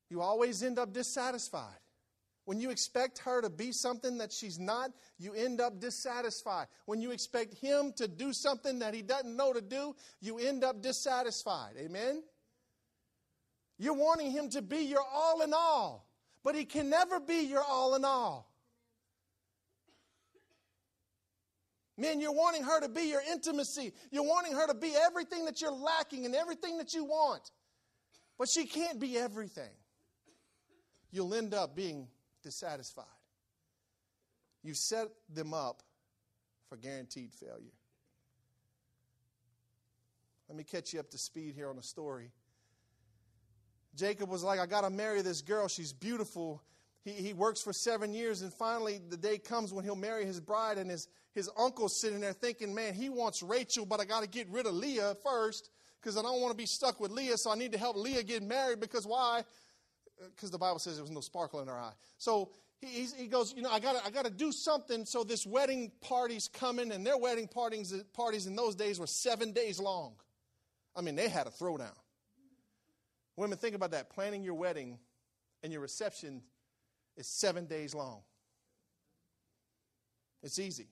[0.10, 1.78] You always end up dissatisfied.
[2.46, 6.66] When you expect her to be something that she's not, you end up dissatisfied.
[6.86, 10.64] When you expect him to do something that he doesn't know to do, you end
[10.64, 11.76] up dissatisfied.
[11.78, 12.24] Amen?
[13.78, 16.08] You're wanting him to be your all in all,
[16.44, 18.52] but he can never be your all in all.
[22.00, 23.94] Men, you're wanting her to be your intimacy.
[24.10, 27.52] You're wanting her to be everything that you're lacking and everything that you want.
[28.40, 29.70] But she can't be everything.
[31.12, 32.08] You'll end up being
[32.44, 33.06] dissatisfied.
[34.64, 35.82] You set them up
[36.68, 37.74] for guaranteed failure.
[40.48, 42.32] Let me catch you up to speed here on the story.
[43.96, 45.68] Jacob was like, I got to marry this girl.
[45.68, 46.62] She's beautiful.
[47.04, 50.40] He, he works for seven years, and finally, the day comes when he'll marry his
[50.40, 54.22] bride, and his, his uncle's sitting there thinking, Man, he wants Rachel, but I got
[54.22, 55.70] to get rid of Leah first
[56.02, 58.24] because I don't want to be stuck with Leah, so I need to help Leah
[58.24, 59.44] get married because why?
[60.36, 61.94] Because the Bible says there was no sparkle in her eye.
[62.18, 62.50] So
[62.82, 65.06] he, he goes, you know, I got I got to do something.
[65.06, 69.52] So this wedding party's coming, and their wedding parties parties in those days were seven
[69.52, 70.14] days long.
[70.96, 71.96] I mean, they had a throwdown.
[73.36, 74.10] Women, think about that.
[74.10, 75.00] Planning your wedding
[75.64, 76.42] and your reception
[77.16, 78.22] is seven days long.
[80.44, 80.88] It's easy.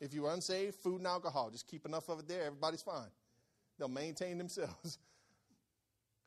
[0.00, 3.10] If you're unsaved, food and alcohol, just keep enough of it there, everybody's fine.
[3.78, 4.98] They'll maintain themselves.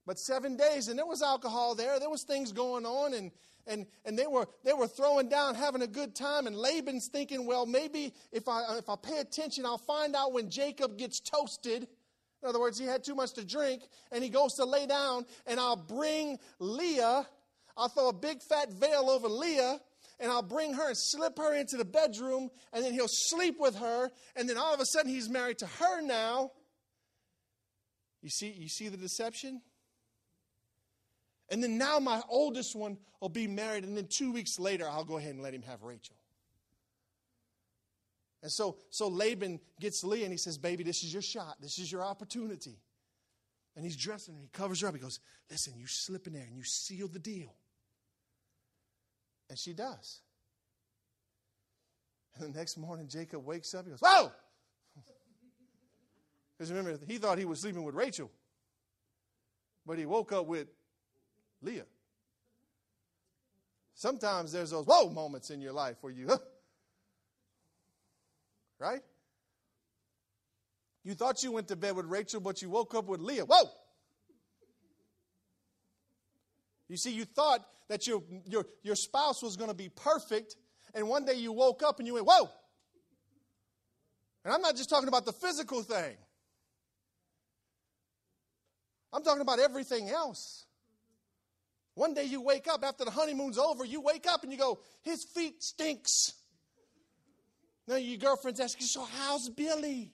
[0.06, 2.00] But seven days, and there was alcohol there.
[2.00, 3.32] There was things going on, and
[3.68, 6.48] and and they were they were throwing down, having a good time.
[6.48, 10.50] And Laban's thinking, well, maybe if I if I pay attention, I'll find out when
[10.50, 11.88] Jacob gets toasted.
[12.44, 15.26] In other words, he had too much to drink, and he goes to lay down,
[15.46, 17.28] and I'll bring Leah.
[17.78, 19.80] I'll throw a big fat veil over Leah,
[20.20, 23.76] and I'll bring her and slip her into the bedroom, and then he'll sleep with
[23.76, 26.52] her, and then all of a sudden he's married to her now.
[28.24, 29.62] You see, you see the deception?
[31.52, 35.04] And then now my oldest one will be married, and then two weeks later, I'll
[35.04, 36.16] go ahead and let him have Rachel.
[38.42, 41.58] And so, so Laban gets Leah and he says, Baby, this is your shot.
[41.62, 42.80] This is your opportunity.
[43.76, 44.42] And he's dressing her.
[44.42, 44.96] He covers her up.
[44.96, 47.54] He goes, Listen, you slip in there and you seal the deal.
[49.50, 50.22] And she does.
[52.40, 53.84] And the next morning, Jacob wakes up.
[53.84, 54.32] He goes, Whoa!
[56.58, 58.30] Because remember, he thought he was sleeping with Rachel.
[59.84, 60.68] But he woke up with
[61.62, 61.86] Leah.
[63.94, 66.38] Sometimes there's those whoa moments in your life where you, huh?
[68.80, 69.02] right?
[71.04, 73.46] You thought you went to bed with Rachel, but you woke up with Leah.
[73.46, 73.70] Whoa!
[76.88, 80.56] You see, you thought that your, your, your spouse was going to be perfect,
[80.94, 82.50] and one day you woke up and you went, Whoa!
[84.44, 86.18] And I'm not just talking about the physical thing,
[89.14, 90.66] I'm talking about everything else.
[91.96, 94.80] One day you wake up after the honeymoon's over, you wake up and you go,
[95.02, 96.34] His feet stinks.
[97.88, 100.12] Now your girlfriend's asking, you, So how's Billy?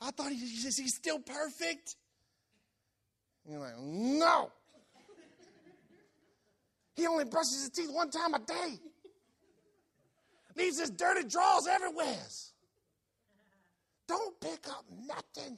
[0.00, 1.96] I thought he, he's still perfect.
[3.44, 4.50] And you're like, No.
[6.94, 8.78] He only brushes his teeth one time a day.
[10.56, 12.18] Leaves his dirty drawers everywhere.
[14.06, 15.56] Don't pick up nothing.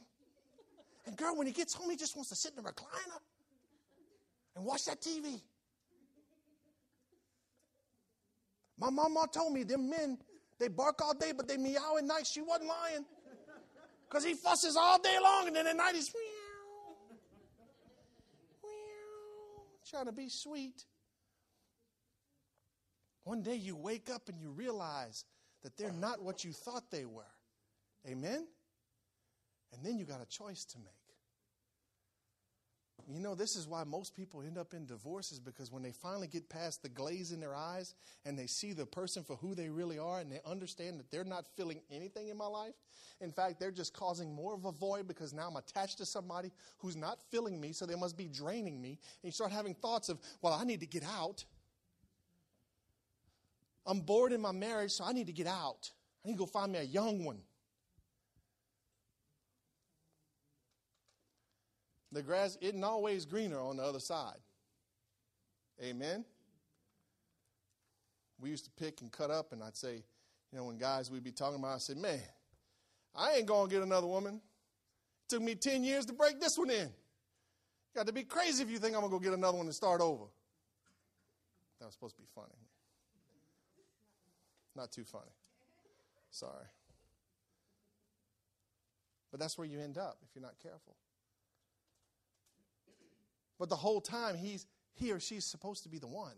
[1.07, 3.19] And girl, when he gets home, he just wants to sit in the recliner
[4.57, 5.41] and watch that TV.
[8.79, 10.19] My mama told me them men,
[10.59, 12.27] they bark all day, but they meow at night.
[12.27, 13.05] She wasn't lying.
[14.09, 17.07] Because he fusses all day long, and then at night he's meow,
[18.63, 20.85] meow, trying to be sweet.
[23.25, 25.25] One day you wake up and you realize
[25.63, 27.23] that they're not what you thought they were.
[28.07, 28.47] Amen?
[29.73, 31.04] And then you got a choice to make.
[33.07, 36.27] You know, this is why most people end up in divorces because when they finally
[36.27, 39.69] get past the glaze in their eyes and they see the person for who they
[39.69, 42.75] really are and they understand that they're not feeling anything in my life.
[43.21, 46.51] In fact, they're just causing more of a void because now I'm attached to somebody
[46.79, 48.91] who's not filling me, so they must be draining me.
[48.91, 51.45] And you start having thoughts of, well, I need to get out.
[53.87, 55.91] I'm bored in my marriage, so I need to get out.
[56.25, 57.39] I need to go find me a young one.
[62.15, 64.39] The grass isn't always greener on the other side.
[65.83, 66.25] Amen.
[68.41, 70.05] We used to pick and cut up, and I'd say,
[70.53, 72.21] you know, when guys we'd be talking about, I said, man,
[73.15, 74.37] I ain't to get another woman.
[74.37, 76.89] It took me 10 years to break this one in.
[77.95, 80.01] Got to be crazy if you think I'm to go get another one and start
[80.01, 80.25] over.
[81.81, 82.55] That was supposed to be funny.
[84.77, 85.31] Not too funny.
[86.31, 86.67] Sorry.
[89.31, 90.97] But that's where you end up if you're not careful.
[93.59, 96.35] But the whole time, he's, he or she's supposed to be the one,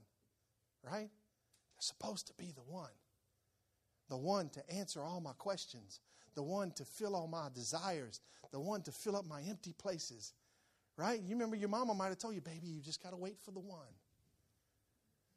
[0.83, 1.09] right?
[1.09, 2.91] They're supposed to be the one.
[4.09, 6.01] The one to answer all my questions,
[6.35, 8.21] the one to fill all my desires,
[8.53, 10.33] the one to fill up my empty places,
[10.97, 11.21] right?
[11.21, 13.51] You remember your mama might have told you, baby, you just got to wait for
[13.51, 13.89] the one.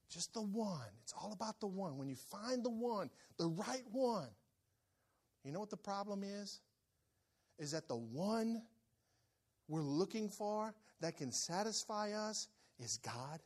[0.10, 0.90] Just the one.
[1.04, 1.98] It's all about the one.
[1.98, 4.28] When you find the one, the right one,
[5.44, 6.60] you know what the problem is?
[7.58, 8.62] Is that the one
[9.70, 13.40] we're looking for that can satisfy us is God.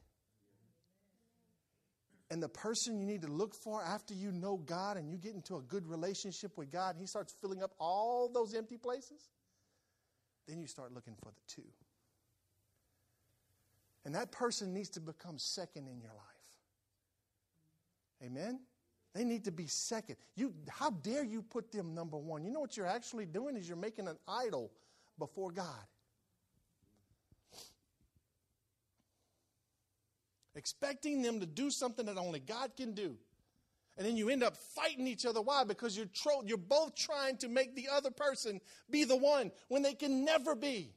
[2.32, 5.36] And the person you need to look for after you know God and you get
[5.36, 9.30] into a good relationship with God, He starts filling up all those empty places,
[10.48, 11.68] then you start looking for the two.
[14.06, 16.24] And that person needs to become second in your life.
[18.26, 18.60] Amen?
[19.14, 20.16] They need to be second.
[20.36, 22.44] You, how dare you put them number one?
[22.44, 24.72] You know what you're actually doing is you're making an idol
[25.20, 25.86] before God.
[30.56, 33.18] Expecting them to do something that only God can do.
[33.98, 35.42] And then you end up fighting each other.
[35.42, 35.64] Why?
[35.64, 39.84] Because you're, tro- you're both trying to make the other person be the one when
[39.84, 40.94] they can never be.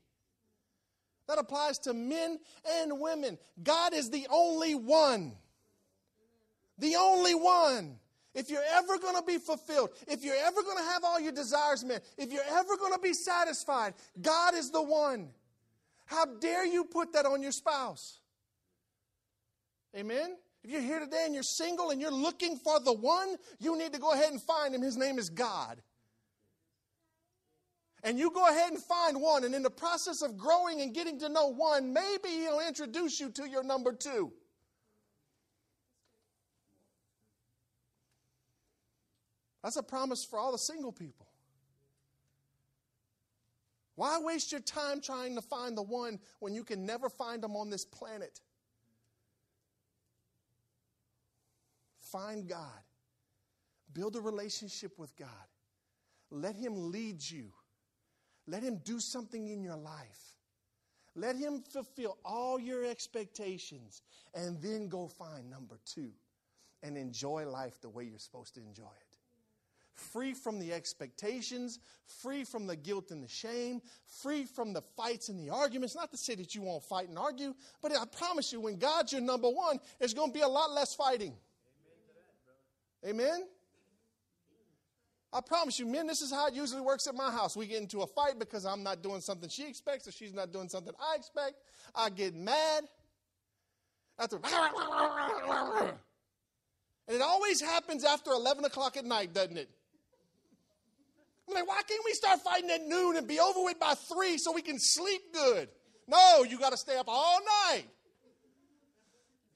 [1.29, 3.37] That applies to men and women.
[3.63, 5.33] God is the only one.
[6.79, 7.99] The only one.
[8.33, 11.33] If you're ever going to be fulfilled, if you're ever going to have all your
[11.33, 15.31] desires met, if you're ever going to be satisfied, God is the one.
[16.05, 18.21] How dare you put that on your spouse?
[19.97, 20.37] Amen?
[20.63, 23.93] If you're here today and you're single and you're looking for the one, you need
[23.93, 24.83] to go ahead and find him.
[24.83, 25.81] His name is God.
[28.03, 31.19] And you go ahead and find one, and in the process of growing and getting
[31.21, 34.33] to know one, maybe he'll introduce you to your number two.
[39.63, 41.27] That's a promise for all the single people.
[43.97, 47.57] Why waste your time trying to find the one when you can never find them
[47.57, 48.41] on this planet?
[52.11, 52.83] Find God.
[53.93, 55.29] Build a relationship with God.
[56.31, 57.53] let Him lead you.
[58.47, 60.37] Let Him do something in your life.
[61.15, 64.03] Let Him fulfill all your expectations
[64.35, 66.11] and then go find number two
[66.83, 69.17] and enjoy life the way you're supposed to enjoy it
[69.97, 75.29] free from the expectations, free from the guilt and the shame, free from the fights
[75.29, 75.95] and the arguments.
[75.95, 79.13] Not to say that you won't fight and argue, but I promise you, when God's
[79.13, 81.35] your number one, there's going to be a lot less fighting.
[83.07, 83.47] Amen?
[85.33, 87.57] I promise you, men, this is how it usually works at my house.
[87.57, 90.53] We get into a fight because I'm not doing something she expects or she's not
[90.53, 91.57] doing something I expect.
[91.95, 92.85] I get mad.
[94.19, 94.37] After,
[97.09, 99.69] and it always happens after 11 o'clock at night, doesn't it?
[101.47, 104.39] I'm like, why can't we start fighting at noon and be over with by three
[104.39, 105.69] so we can sleep good?
[106.09, 107.85] No, you got to stay up all night.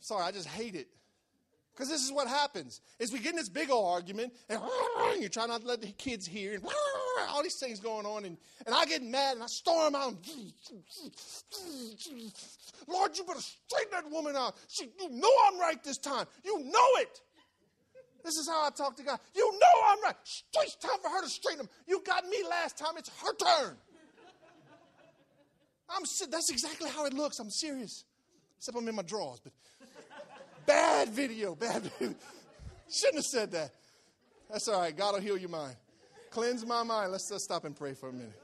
[0.00, 0.88] Sorry, I just hate it.
[1.74, 4.60] Because this is what happens: is we get in this big old argument, and
[5.20, 6.64] you're trying not to let the kids hear, and
[7.28, 10.14] all these things going on, and, and I get mad and I storm out.
[12.88, 14.56] Lord, you better straighten that woman out.
[14.68, 16.26] She, you know I'm right this time.
[16.44, 17.20] You know it.
[18.24, 19.18] This is how I talk to God.
[19.34, 20.16] You know I'm right.
[20.22, 21.68] It's time for her to straighten them.
[21.86, 22.92] You got me last time.
[22.96, 23.76] It's her turn.
[25.88, 27.38] I'm that's exactly how it looks.
[27.38, 28.04] I'm serious.
[28.58, 29.52] Except I'm in my drawers, but
[30.66, 32.14] bad video, bad video.
[32.90, 33.70] Shouldn't have said that.
[34.50, 34.96] That's all right.
[34.96, 35.76] God will heal your mind.
[36.30, 37.12] Cleanse my mind.
[37.12, 38.40] Let's, let's stop and pray for a minute.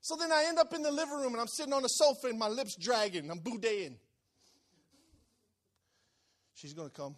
[0.00, 2.28] So then I end up in the living room and I'm sitting on the sofa
[2.28, 3.30] and my lips dragging.
[3.30, 3.96] I'm boudéing.
[6.54, 7.16] She's going to come.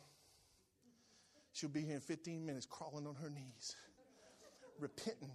[1.52, 3.76] She'll be here in 15 minutes crawling on her knees,
[4.80, 5.32] repenting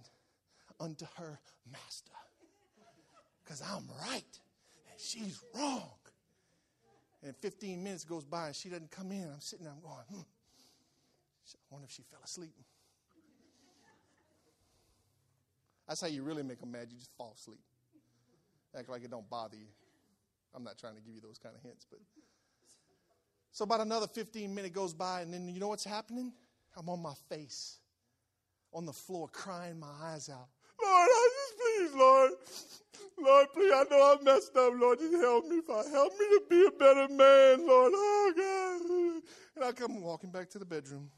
[0.80, 1.38] unto her
[1.70, 2.12] master.
[3.44, 4.22] Because I'm right
[4.90, 5.90] and she's wrong.
[7.22, 9.24] And 15 minutes goes by and she doesn't come in.
[9.24, 10.20] I'm sitting there, I'm going, hmm.
[10.20, 12.52] I wonder if she fell asleep.
[15.88, 16.88] That's how you really make them mad.
[16.90, 17.60] You just fall asleep.
[18.76, 19.66] Act like it don't bother you.
[20.54, 21.98] I'm not trying to give you those kind of hints, but
[23.52, 26.32] so about another 15 minutes goes by, and then you know what's happening?
[26.76, 27.78] I'm on my face,
[28.72, 30.48] on the floor, crying my eyes out.
[30.80, 32.30] Lord, I just please, Lord.
[33.22, 34.98] Lord, please, I know I messed up, Lord.
[34.98, 35.90] Just help me, Father.
[35.90, 37.92] Help me to be a better man, Lord.
[37.94, 39.22] Oh, God.
[39.56, 41.10] And I come walking back to the bedroom.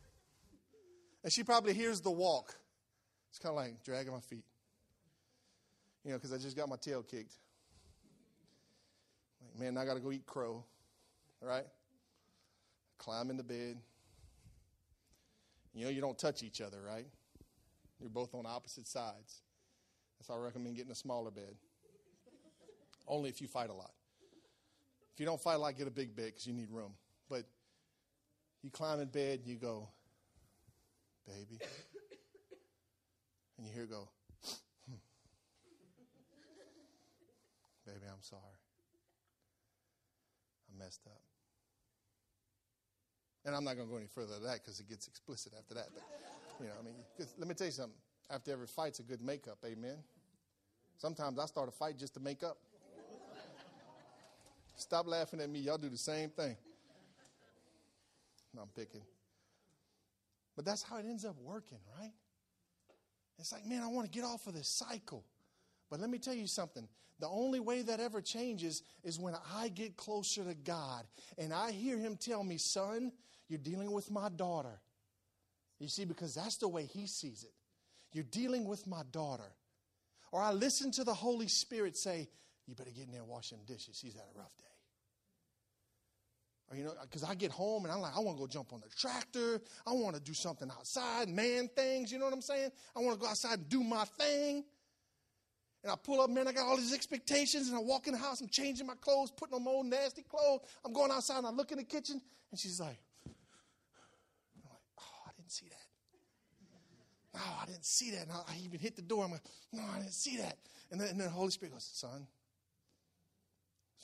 [1.22, 2.54] And she probably hears the walk.
[3.28, 4.44] It's kind of like dragging my feet.
[6.04, 7.34] You know, because I just got my tail kicked.
[9.42, 10.64] Like, man, I got to go eat crow.
[11.42, 11.66] All right?
[13.00, 13.78] climb into bed.
[15.74, 17.06] You know, you don't touch each other, right?
[17.98, 19.42] You're both on opposite sides.
[20.18, 21.54] That's why I recommend getting a smaller bed.
[23.10, 23.90] Only if you fight a lot.
[25.12, 26.92] If you don't fight a lot, get a big bed because you need room.
[27.28, 27.42] But
[28.62, 29.88] you climb in bed, and you go,
[31.26, 31.58] baby.
[33.58, 34.08] And you hear go,
[34.88, 34.94] hmm.
[37.84, 38.40] baby, I'm sorry.
[40.70, 41.20] I messed up.
[43.44, 45.74] And I'm not going to go any further than that because it gets explicit after
[45.74, 45.88] that.
[45.92, 46.04] But,
[46.60, 46.94] you know, I mean,
[47.38, 47.98] let me tell you something.
[48.30, 49.96] After every fight's a good makeup, amen?
[50.96, 52.58] Sometimes I start a fight just to make up.
[54.80, 55.60] Stop laughing at me.
[55.60, 56.56] Y'all do the same thing.
[58.54, 59.02] No, I'm picking.
[60.56, 62.12] But that's how it ends up working, right?
[63.38, 65.24] It's like, man, I want to get off of this cycle.
[65.90, 66.86] But let me tell you something.
[67.20, 71.04] The only way that ever changes is when I get closer to God
[71.38, 73.12] and I hear Him tell me, son,
[73.48, 74.80] you're dealing with my daughter.
[75.78, 77.52] You see, because that's the way he sees it.
[78.12, 79.52] You're dealing with my daughter.
[80.32, 82.28] Or I listen to the Holy Spirit say,
[82.70, 83.98] You better get in there and wash them dishes.
[84.00, 84.64] She's had a rough day.
[86.70, 88.72] Or, you know, because I get home and I'm like, I want to go jump
[88.72, 89.60] on the tractor.
[89.84, 92.12] I want to do something outside, man things.
[92.12, 92.70] You know what I'm saying?
[92.94, 94.62] I want to go outside and do my thing.
[95.82, 98.18] And I pull up, man, I got all these expectations, and I walk in the
[98.18, 100.60] house, I'm changing my clothes, putting on my old nasty clothes.
[100.84, 105.22] I'm going outside, and I look in the kitchen, and she's like, I'm like, oh,
[105.26, 105.80] I didn't see that.
[107.34, 108.22] No, I didn't see that.
[108.24, 109.24] And I, even hit the door.
[109.24, 109.40] I'm like,
[109.72, 110.58] no, I didn't see that.
[110.90, 112.26] And then, and then the Holy Spirit goes, son,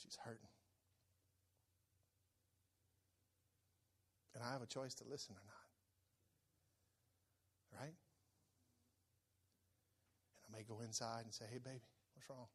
[0.01, 0.47] she's hurting.
[4.35, 5.67] And I have a choice to listen or not.
[7.81, 7.93] Right?
[10.35, 11.81] And I may go inside and say, hey, baby,
[12.13, 12.47] what's wrong?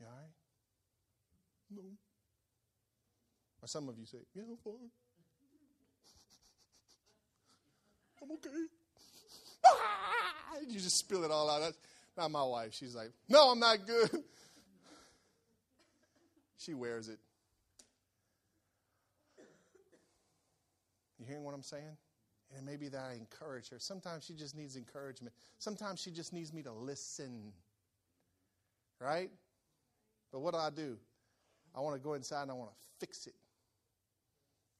[0.00, 0.32] You all right?
[1.70, 1.82] No.
[3.62, 4.90] Or some of you say, yeah, I'm fine.
[8.22, 8.50] I'm okay.
[10.68, 11.60] You just spill it all out.
[11.60, 11.76] That's
[12.16, 12.72] not my wife.
[12.72, 14.10] She's like, no, I'm not good.
[16.66, 17.20] She wears it.
[21.16, 21.96] You hearing what I'm saying?
[22.50, 23.78] And it may be that I encourage her.
[23.78, 25.32] Sometimes she just needs encouragement.
[25.58, 27.52] Sometimes she just needs me to listen.
[29.00, 29.30] Right?
[30.32, 30.96] But what do I do?
[31.72, 33.34] I want to go inside and I want to fix it.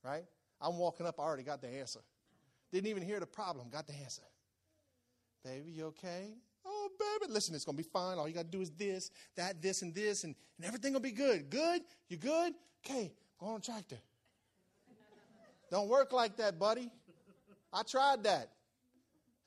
[0.05, 0.25] Right?
[0.61, 2.01] I'm walking up, I already got the answer.
[2.73, 4.23] Didn't even hear the problem, got the answer.
[5.45, 6.31] Baby, you okay?
[6.99, 8.19] Baby, listen, it's going to be fine.
[8.19, 11.01] All you got to do is this, that, this, and this, and, and everything will
[11.01, 11.51] be good.
[11.51, 11.83] Good?
[12.09, 12.55] You good?
[12.85, 13.99] Okay, go on tractor.
[15.71, 16.91] Don't work like that, buddy.
[17.73, 18.51] I tried that.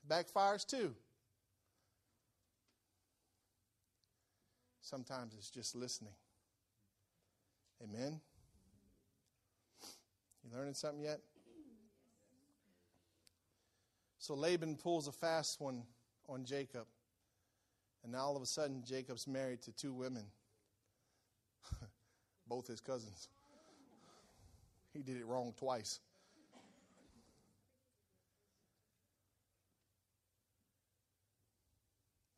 [0.08, 0.94] Backfires too.
[4.80, 6.12] Sometimes it's just listening.
[7.82, 8.20] Amen.
[10.44, 11.20] You learning something yet?
[14.18, 15.82] So Laban pulls a fast one
[16.28, 16.86] on Jacob.
[18.10, 20.24] And now all of a sudden, Jacob's married to two women,
[22.48, 23.28] both his cousins.
[24.92, 26.00] He did it wrong twice.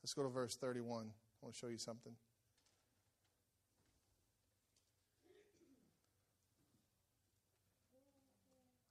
[0.03, 1.07] Let's go to verse 31.
[1.07, 1.07] I
[1.41, 2.13] want to show you something.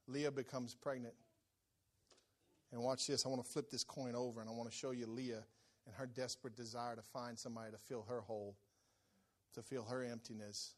[0.07, 1.13] Leah becomes pregnant.
[2.71, 3.23] And watch this.
[3.27, 5.43] I want to flip this coin over and I want to show you Leah
[5.85, 8.55] and her desperate desire to find somebody to fill her hole,
[9.53, 10.75] to fill her emptiness.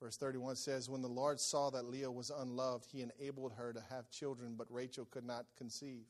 [0.00, 3.82] Verse 31 says, When the Lord saw that Leah was unloved, he enabled her to
[3.88, 6.06] have children, but Rachel could not conceive.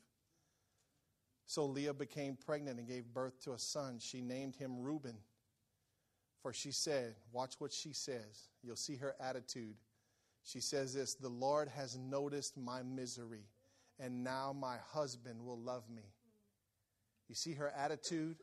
[1.45, 3.99] So Leah became pregnant and gave birth to a son.
[3.99, 5.17] She named him Reuben.
[6.41, 8.49] For she said, Watch what she says.
[8.63, 9.75] You'll see her attitude.
[10.43, 13.45] She says this The Lord has noticed my misery,
[13.99, 16.12] and now my husband will love me.
[17.27, 18.37] You see her attitude?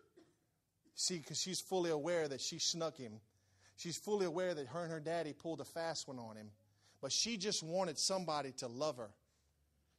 [0.95, 3.21] See, because she's fully aware that she snuck him.
[3.77, 6.51] She's fully aware that her and her daddy pulled a fast one on him.
[7.01, 9.11] But she just wanted somebody to love her.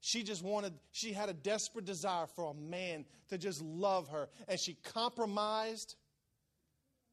[0.01, 4.29] She just wanted, she had a desperate desire for a man to just love her.
[4.47, 5.95] And she compromised.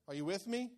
[0.07, 0.71] Are you with me?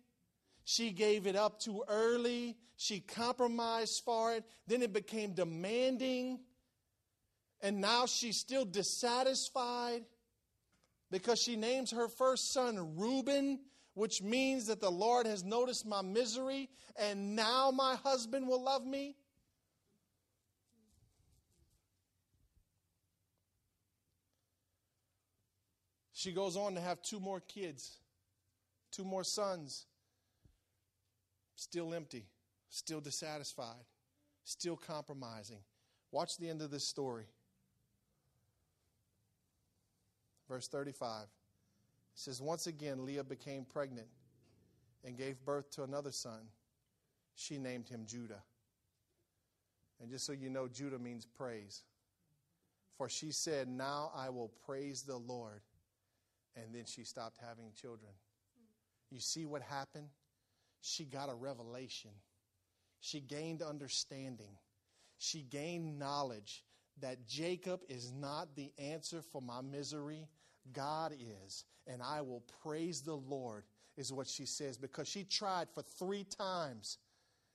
[0.63, 2.57] She gave it up too early.
[2.77, 4.45] She compromised for it.
[4.67, 6.39] Then it became demanding.
[7.61, 10.03] And now she's still dissatisfied
[11.11, 13.59] because she names her first son Reuben,
[13.93, 18.85] which means that the Lord has noticed my misery and now my husband will love
[18.85, 19.17] me.
[26.13, 27.97] She goes on to have two more kids,
[28.91, 29.85] two more sons.
[31.55, 32.25] Still empty,
[32.69, 33.85] still dissatisfied,
[34.43, 35.59] still compromising.
[36.11, 37.25] Watch the end of this story.
[40.51, 41.27] Verse 35 it
[42.13, 44.07] says, Once again, Leah became pregnant
[45.05, 46.41] and gave birth to another son.
[47.35, 48.43] She named him Judah.
[50.01, 51.83] And just so you know, Judah means praise.
[52.97, 55.61] For she said, Now I will praise the Lord
[56.57, 58.11] and then she stopped having children.
[59.09, 60.09] You see what happened?
[60.81, 62.11] She got a revelation.
[62.99, 64.57] She gained understanding.
[65.17, 66.65] She gained knowledge
[66.99, 70.27] that Jacob is not the answer for my misery.
[70.73, 71.13] God
[71.45, 71.65] is.
[71.87, 73.63] And I will praise the Lord,
[73.97, 76.97] is what she says, because she tried for three times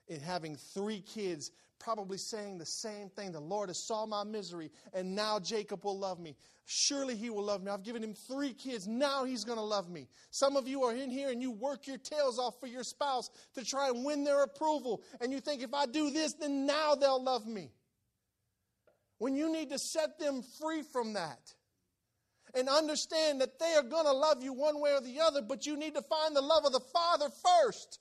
[0.09, 3.33] in having three kids, probably saying the same thing.
[3.33, 6.37] The Lord has saw my misery, and now Jacob will love me.
[6.65, 7.71] Surely he will love me.
[7.71, 8.89] I've given him three kids.
[8.89, 10.09] Now he's going to love me.
[10.31, 13.31] Some of you are in here and you work your tails off for your spouse
[13.55, 15.03] to try and win their approval.
[15.21, 17.71] And you think, if I do this, then now they'll love me.
[19.19, 21.55] When you need to set them free from that
[22.57, 25.67] and understand that they are going to love you one way or the other, but
[25.67, 28.01] you need to find the love of the Father first.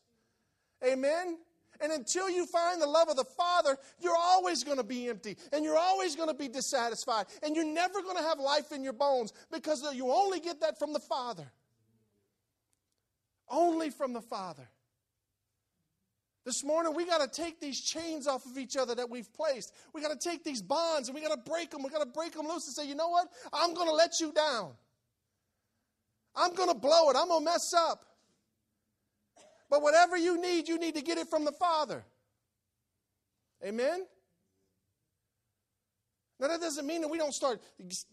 [0.83, 1.37] Amen?
[1.81, 5.35] And until you find the love of the Father, you're always going to be empty
[5.51, 8.83] and you're always going to be dissatisfied and you're never going to have life in
[8.83, 11.51] your bones because you only get that from the Father.
[13.49, 14.67] Only from the Father.
[16.45, 19.73] This morning, we got to take these chains off of each other that we've placed.
[19.93, 21.81] We got to take these bonds and we got to break them.
[21.81, 23.27] We got to break them loose and say, you know what?
[23.51, 24.73] I'm going to let you down.
[26.35, 27.15] I'm going to blow it.
[27.17, 28.05] I'm going to mess up.
[29.71, 32.05] But whatever you need, you need to get it from the Father.
[33.65, 34.05] Amen?
[36.45, 37.59] Now, that doesn't mean that we don't start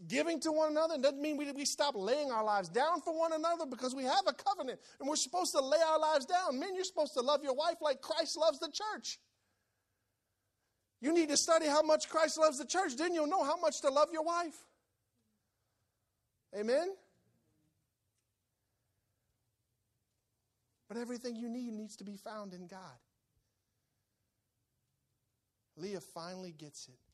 [0.09, 0.95] giving to one another.
[0.95, 4.05] It doesn't mean we, we stop laying our lives down for one another because we
[4.05, 6.59] have a covenant and we're supposed to lay our lives down.
[6.59, 9.19] Men, you're supposed to love your wife like Christ loves the church.
[11.03, 13.83] You need to study how much Christ loves the church, then you'll know how much
[13.83, 14.57] to love your wife.
[16.59, 16.89] Amen?
[20.89, 22.81] But everything you need needs to be found in God.
[25.77, 27.12] Leah finally gets it.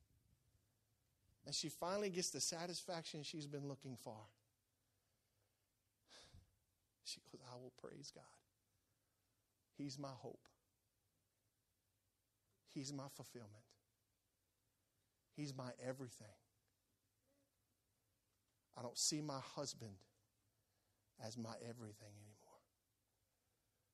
[1.48, 4.18] And she finally gets the satisfaction she's been looking for.
[7.04, 8.22] She goes, I will praise God.
[9.78, 10.46] He's my hope.
[12.74, 13.64] He's my fulfillment.
[15.36, 16.26] He's my everything.
[18.78, 19.96] I don't see my husband
[21.26, 22.60] as my everything anymore.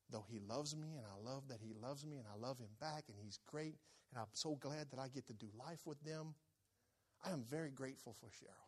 [0.09, 2.75] Though he loves me, and I love that he loves me, and I love him
[2.81, 3.77] back, and he's great,
[4.11, 6.35] and I'm so glad that I get to do life with them.
[7.25, 8.65] I am very grateful for Cheryl.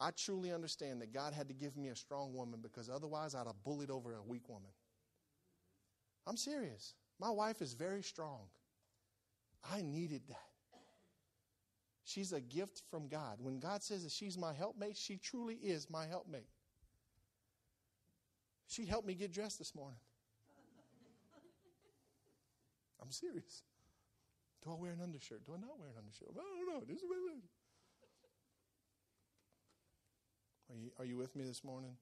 [0.00, 3.46] I truly understand that God had to give me a strong woman because otherwise I'd
[3.46, 4.70] have bullied over a weak woman.
[6.26, 6.94] I'm serious.
[7.20, 8.40] My wife is very strong.
[9.70, 10.38] I needed that.
[12.04, 13.38] She's a gift from God.
[13.40, 16.48] When God says that she's my helpmate, she truly is my helpmate.
[18.66, 19.98] She helped me get dressed this morning.
[23.00, 23.62] I'm serious.
[24.64, 25.44] Do I wear an undershirt?
[25.44, 26.30] Do I not wear an undershirt?
[26.32, 26.84] I don't know.
[26.88, 27.04] This is.
[30.70, 31.96] Are you, are you with me this morning?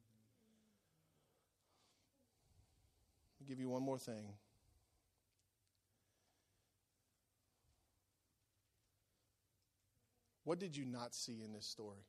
[3.40, 4.24] I'll give you one more thing.
[10.44, 12.04] What did you not see in this story?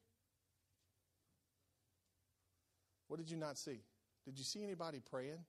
[3.08, 3.82] What did you not see?
[4.26, 5.40] Did you see anybody praying?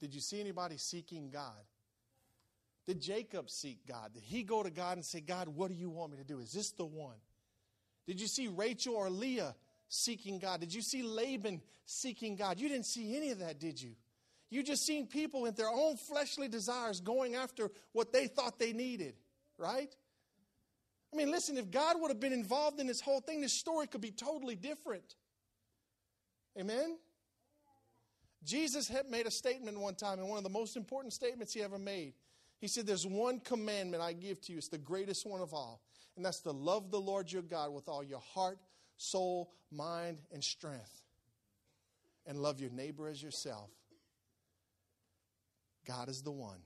[0.00, 1.64] Did you see anybody seeking God?
[2.86, 4.12] Did Jacob seek God?
[4.12, 6.38] Did he go to God and say, God, what do you want me to do?
[6.40, 7.16] Is this the one?
[8.06, 9.54] Did you see Rachel or Leah
[9.88, 10.60] seeking God?
[10.60, 12.60] Did you see Laban seeking God?
[12.60, 13.92] You didn't see any of that, did you?
[14.50, 18.72] You just seen people with their own fleshly desires going after what they thought they
[18.72, 19.14] needed,
[19.58, 19.88] right?
[21.12, 23.86] I mean, listen, if God would have been involved in this whole thing, this story
[23.86, 25.14] could be totally different.
[26.58, 26.98] Amen?
[28.44, 31.62] Jesus had made a statement one time, and one of the most important statements he
[31.62, 32.14] ever made.
[32.64, 34.56] He said, There's one commandment I give to you.
[34.56, 35.82] It's the greatest one of all.
[36.16, 38.58] And that's to love the Lord your God with all your heart,
[38.96, 41.02] soul, mind, and strength.
[42.24, 43.68] And love your neighbor as yourself.
[45.86, 46.60] God is the one.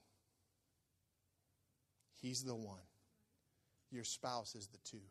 [2.22, 2.78] He's the one.
[3.90, 5.02] Your spouse is the two.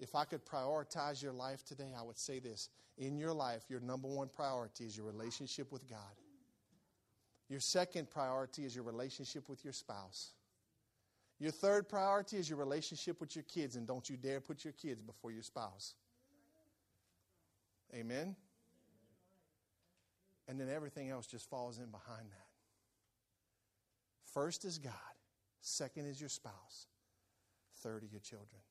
[0.00, 2.68] If I could prioritize your life today, I would say this.
[2.98, 6.21] In your life, your number one priority is your relationship with God.
[7.52, 10.30] Your second priority is your relationship with your spouse.
[11.38, 14.72] Your third priority is your relationship with your kids, and don't you dare put your
[14.72, 15.92] kids before your spouse.
[17.94, 18.36] Amen?
[20.48, 22.46] And then everything else just falls in behind that.
[24.32, 24.94] First is God,
[25.60, 26.86] second is your spouse,
[27.82, 28.62] third are your children.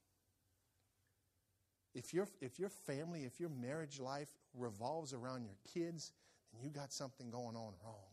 [1.94, 6.14] If your, if your family, if your marriage life revolves around your kids,
[6.52, 8.11] then you got something going on wrong.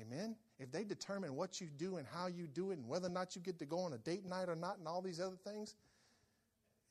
[0.00, 0.36] Amen?
[0.58, 3.36] If they determine what you do and how you do it and whether or not
[3.36, 5.74] you get to go on a date night or not and all these other things,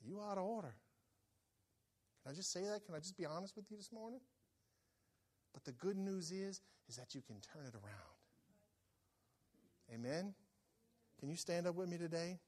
[0.06, 0.76] you out of order.
[2.24, 2.86] Can I just say that?
[2.86, 4.20] Can I just be honest with you this morning?
[5.54, 8.12] But the good news is, is that you can turn it around.
[9.94, 10.34] Amen?
[11.20, 12.40] Can you stand up with me today?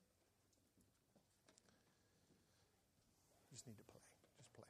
[3.54, 4.02] just need to play.
[4.38, 4.66] Just play.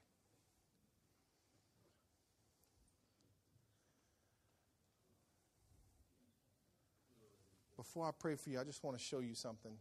[7.83, 9.73] Before I pray for you, I just want to show you something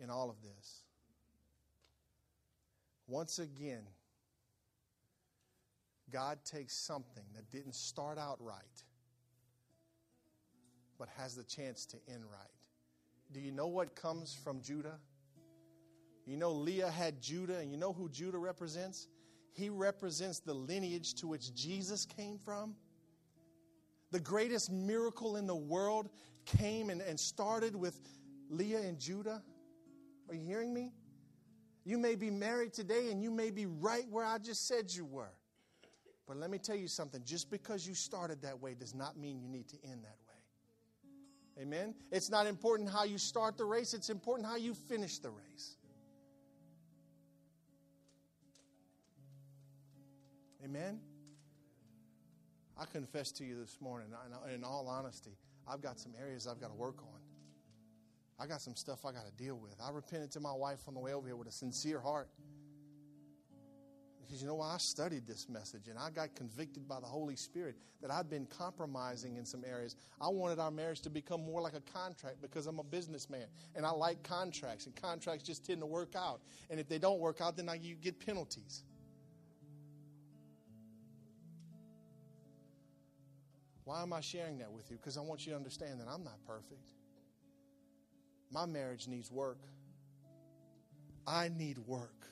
[0.00, 0.82] in all of this.
[3.06, 3.84] Once again,
[6.10, 8.82] God takes something that didn't start out right,
[10.98, 12.50] but has the chance to end right.
[13.30, 14.98] Do you know what comes from Judah?
[16.26, 19.06] You know, Leah had Judah, and you know who Judah represents?
[19.52, 22.74] He represents the lineage to which Jesus came from.
[24.12, 26.10] The greatest miracle in the world
[26.44, 27.98] came and, and started with
[28.48, 29.42] Leah and Judah.
[30.28, 30.92] Are you hearing me?
[31.84, 35.04] You may be married today and you may be right where I just said you
[35.04, 35.32] were.
[36.28, 39.40] But let me tell you something just because you started that way does not mean
[39.40, 41.62] you need to end that way.
[41.62, 41.94] Amen?
[42.10, 45.76] It's not important how you start the race, it's important how you finish the race.
[50.64, 51.00] Amen?
[52.78, 54.08] I confess to you this morning,
[54.52, 55.36] in all honesty,
[55.68, 57.20] I've got some areas I've got to work on.
[58.40, 59.76] I got some stuff I got to deal with.
[59.80, 62.28] I repented to my wife on the way over here with a sincere heart.
[64.24, 64.74] Because you know why?
[64.74, 68.46] I studied this message and I got convicted by the Holy Spirit that I'd been
[68.46, 69.94] compromising in some areas.
[70.20, 73.44] I wanted our marriage to become more like a contract because I'm a businessman
[73.76, 76.40] and I like contracts, and contracts just tend to work out.
[76.70, 78.84] And if they don't work out, then I, you get penalties.
[83.84, 84.96] Why am I sharing that with you?
[84.96, 86.80] Because I want you to understand that I'm not perfect.
[88.50, 89.58] my marriage needs work.
[91.26, 92.26] I need work.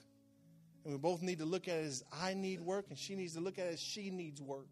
[0.85, 3.35] And we both need to look at it as I need work, and she needs
[3.35, 4.69] to look at it as she needs work.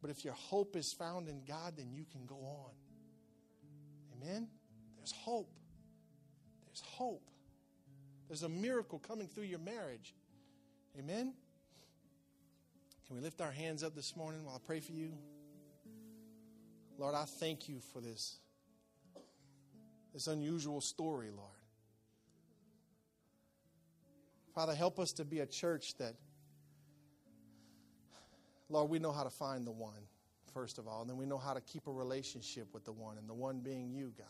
[0.00, 2.72] But if your hope is found in God, then you can go on.
[4.16, 4.48] Amen?
[4.96, 5.50] There's hope.
[6.66, 7.30] There's hope.
[8.28, 10.14] There's a miracle coming through your marriage.
[10.98, 11.34] Amen?
[13.06, 15.12] Can we lift our hands up this morning while I pray for you?
[16.98, 18.38] Lord, I thank you for this,
[20.14, 21.50] this unusual story, Lord.
[24.54, 26.14] Father, help us to be a church that,
[28.70, 30.08] Lord, we know how to find the one,
[30.54, 33.18] first of all, and then we know how to keep a relationship with the one,
[33.18, 34.26] and the one being you, God.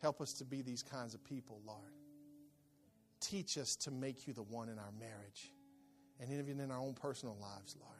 [0.00, 1.92] Help us to be these kinds of people, Lord.
[3.20, 5.52] Teach us to make you the one in our marriage
[6.20, 7.92] and even in our own personal lives, Lord.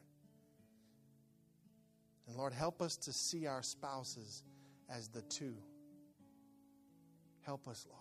[2.28, 4.42] And Lord, help us to see our spouses
[4.88, 5.54] as the two.
[7.42, 8.00] Help us, Lord.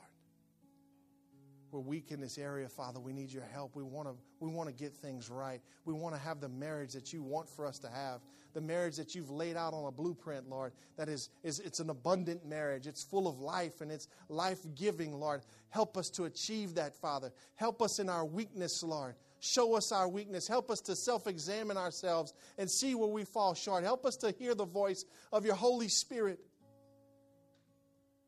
[1.71, 2.99] We're weak in this area, Father.
[2.99, 3.75] We need your help.
[3.75, 5.61] We want to we want to get things right.
[5.85, 8.21] We want to have the marriage that you want for us to have.
[8.53, 10.73] The marriage that you've laid out on a blueprint, Lord.
[10.97, 12.87] That is, is it's an abundant marriage.
[12.87, 15.41] It's full of life and it's life-giving, Lord.
[15.69, 17.31] Help us to achieve that, Father.
[17.55, 19.13] Help us in our weakness, Lord.
[19.39, 20.47] Show us our weakness.
[20.47, 23.83] Help us to self examine ourselves and see where we fall short.
[23.83, 26.39] Help us to hear the voice of your Holy Spirit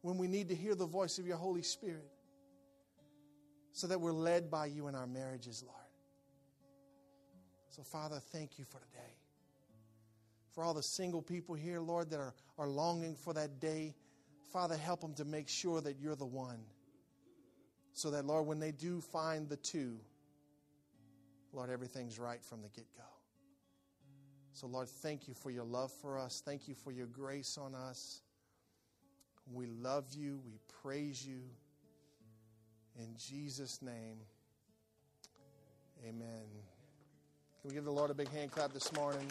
[0.02, 2.08] when we need to hear the voice of your Holy Spirit
[3.74, 5.78] so that we're led by you in our marriages, Lord.
[7.70, 9.16] So, Father, thank you for today.
[10.52, 13.96] For all the single people here, Lord, that are, are longing for that day,
[14.52, 16.60] Father, help them to make sure that you're the one.
[17.94, 20.00] So that, Lord, when they do find the two,
[21.54, 23.04] Lord, everything's right from the get go.
[24.54, 26.42] So, Lord, thank you for your love for us.
[26.46, 28.22] Thank you for your grace on us.
[29.52, 30.40] We love you.
[30.46, 31.42] We praise you.
[33.00, 34.18] In Jesus' name,
[36.04, 36.44] amen.
[37.62, 39.28] Can we give the Lord a big hand clap this morning?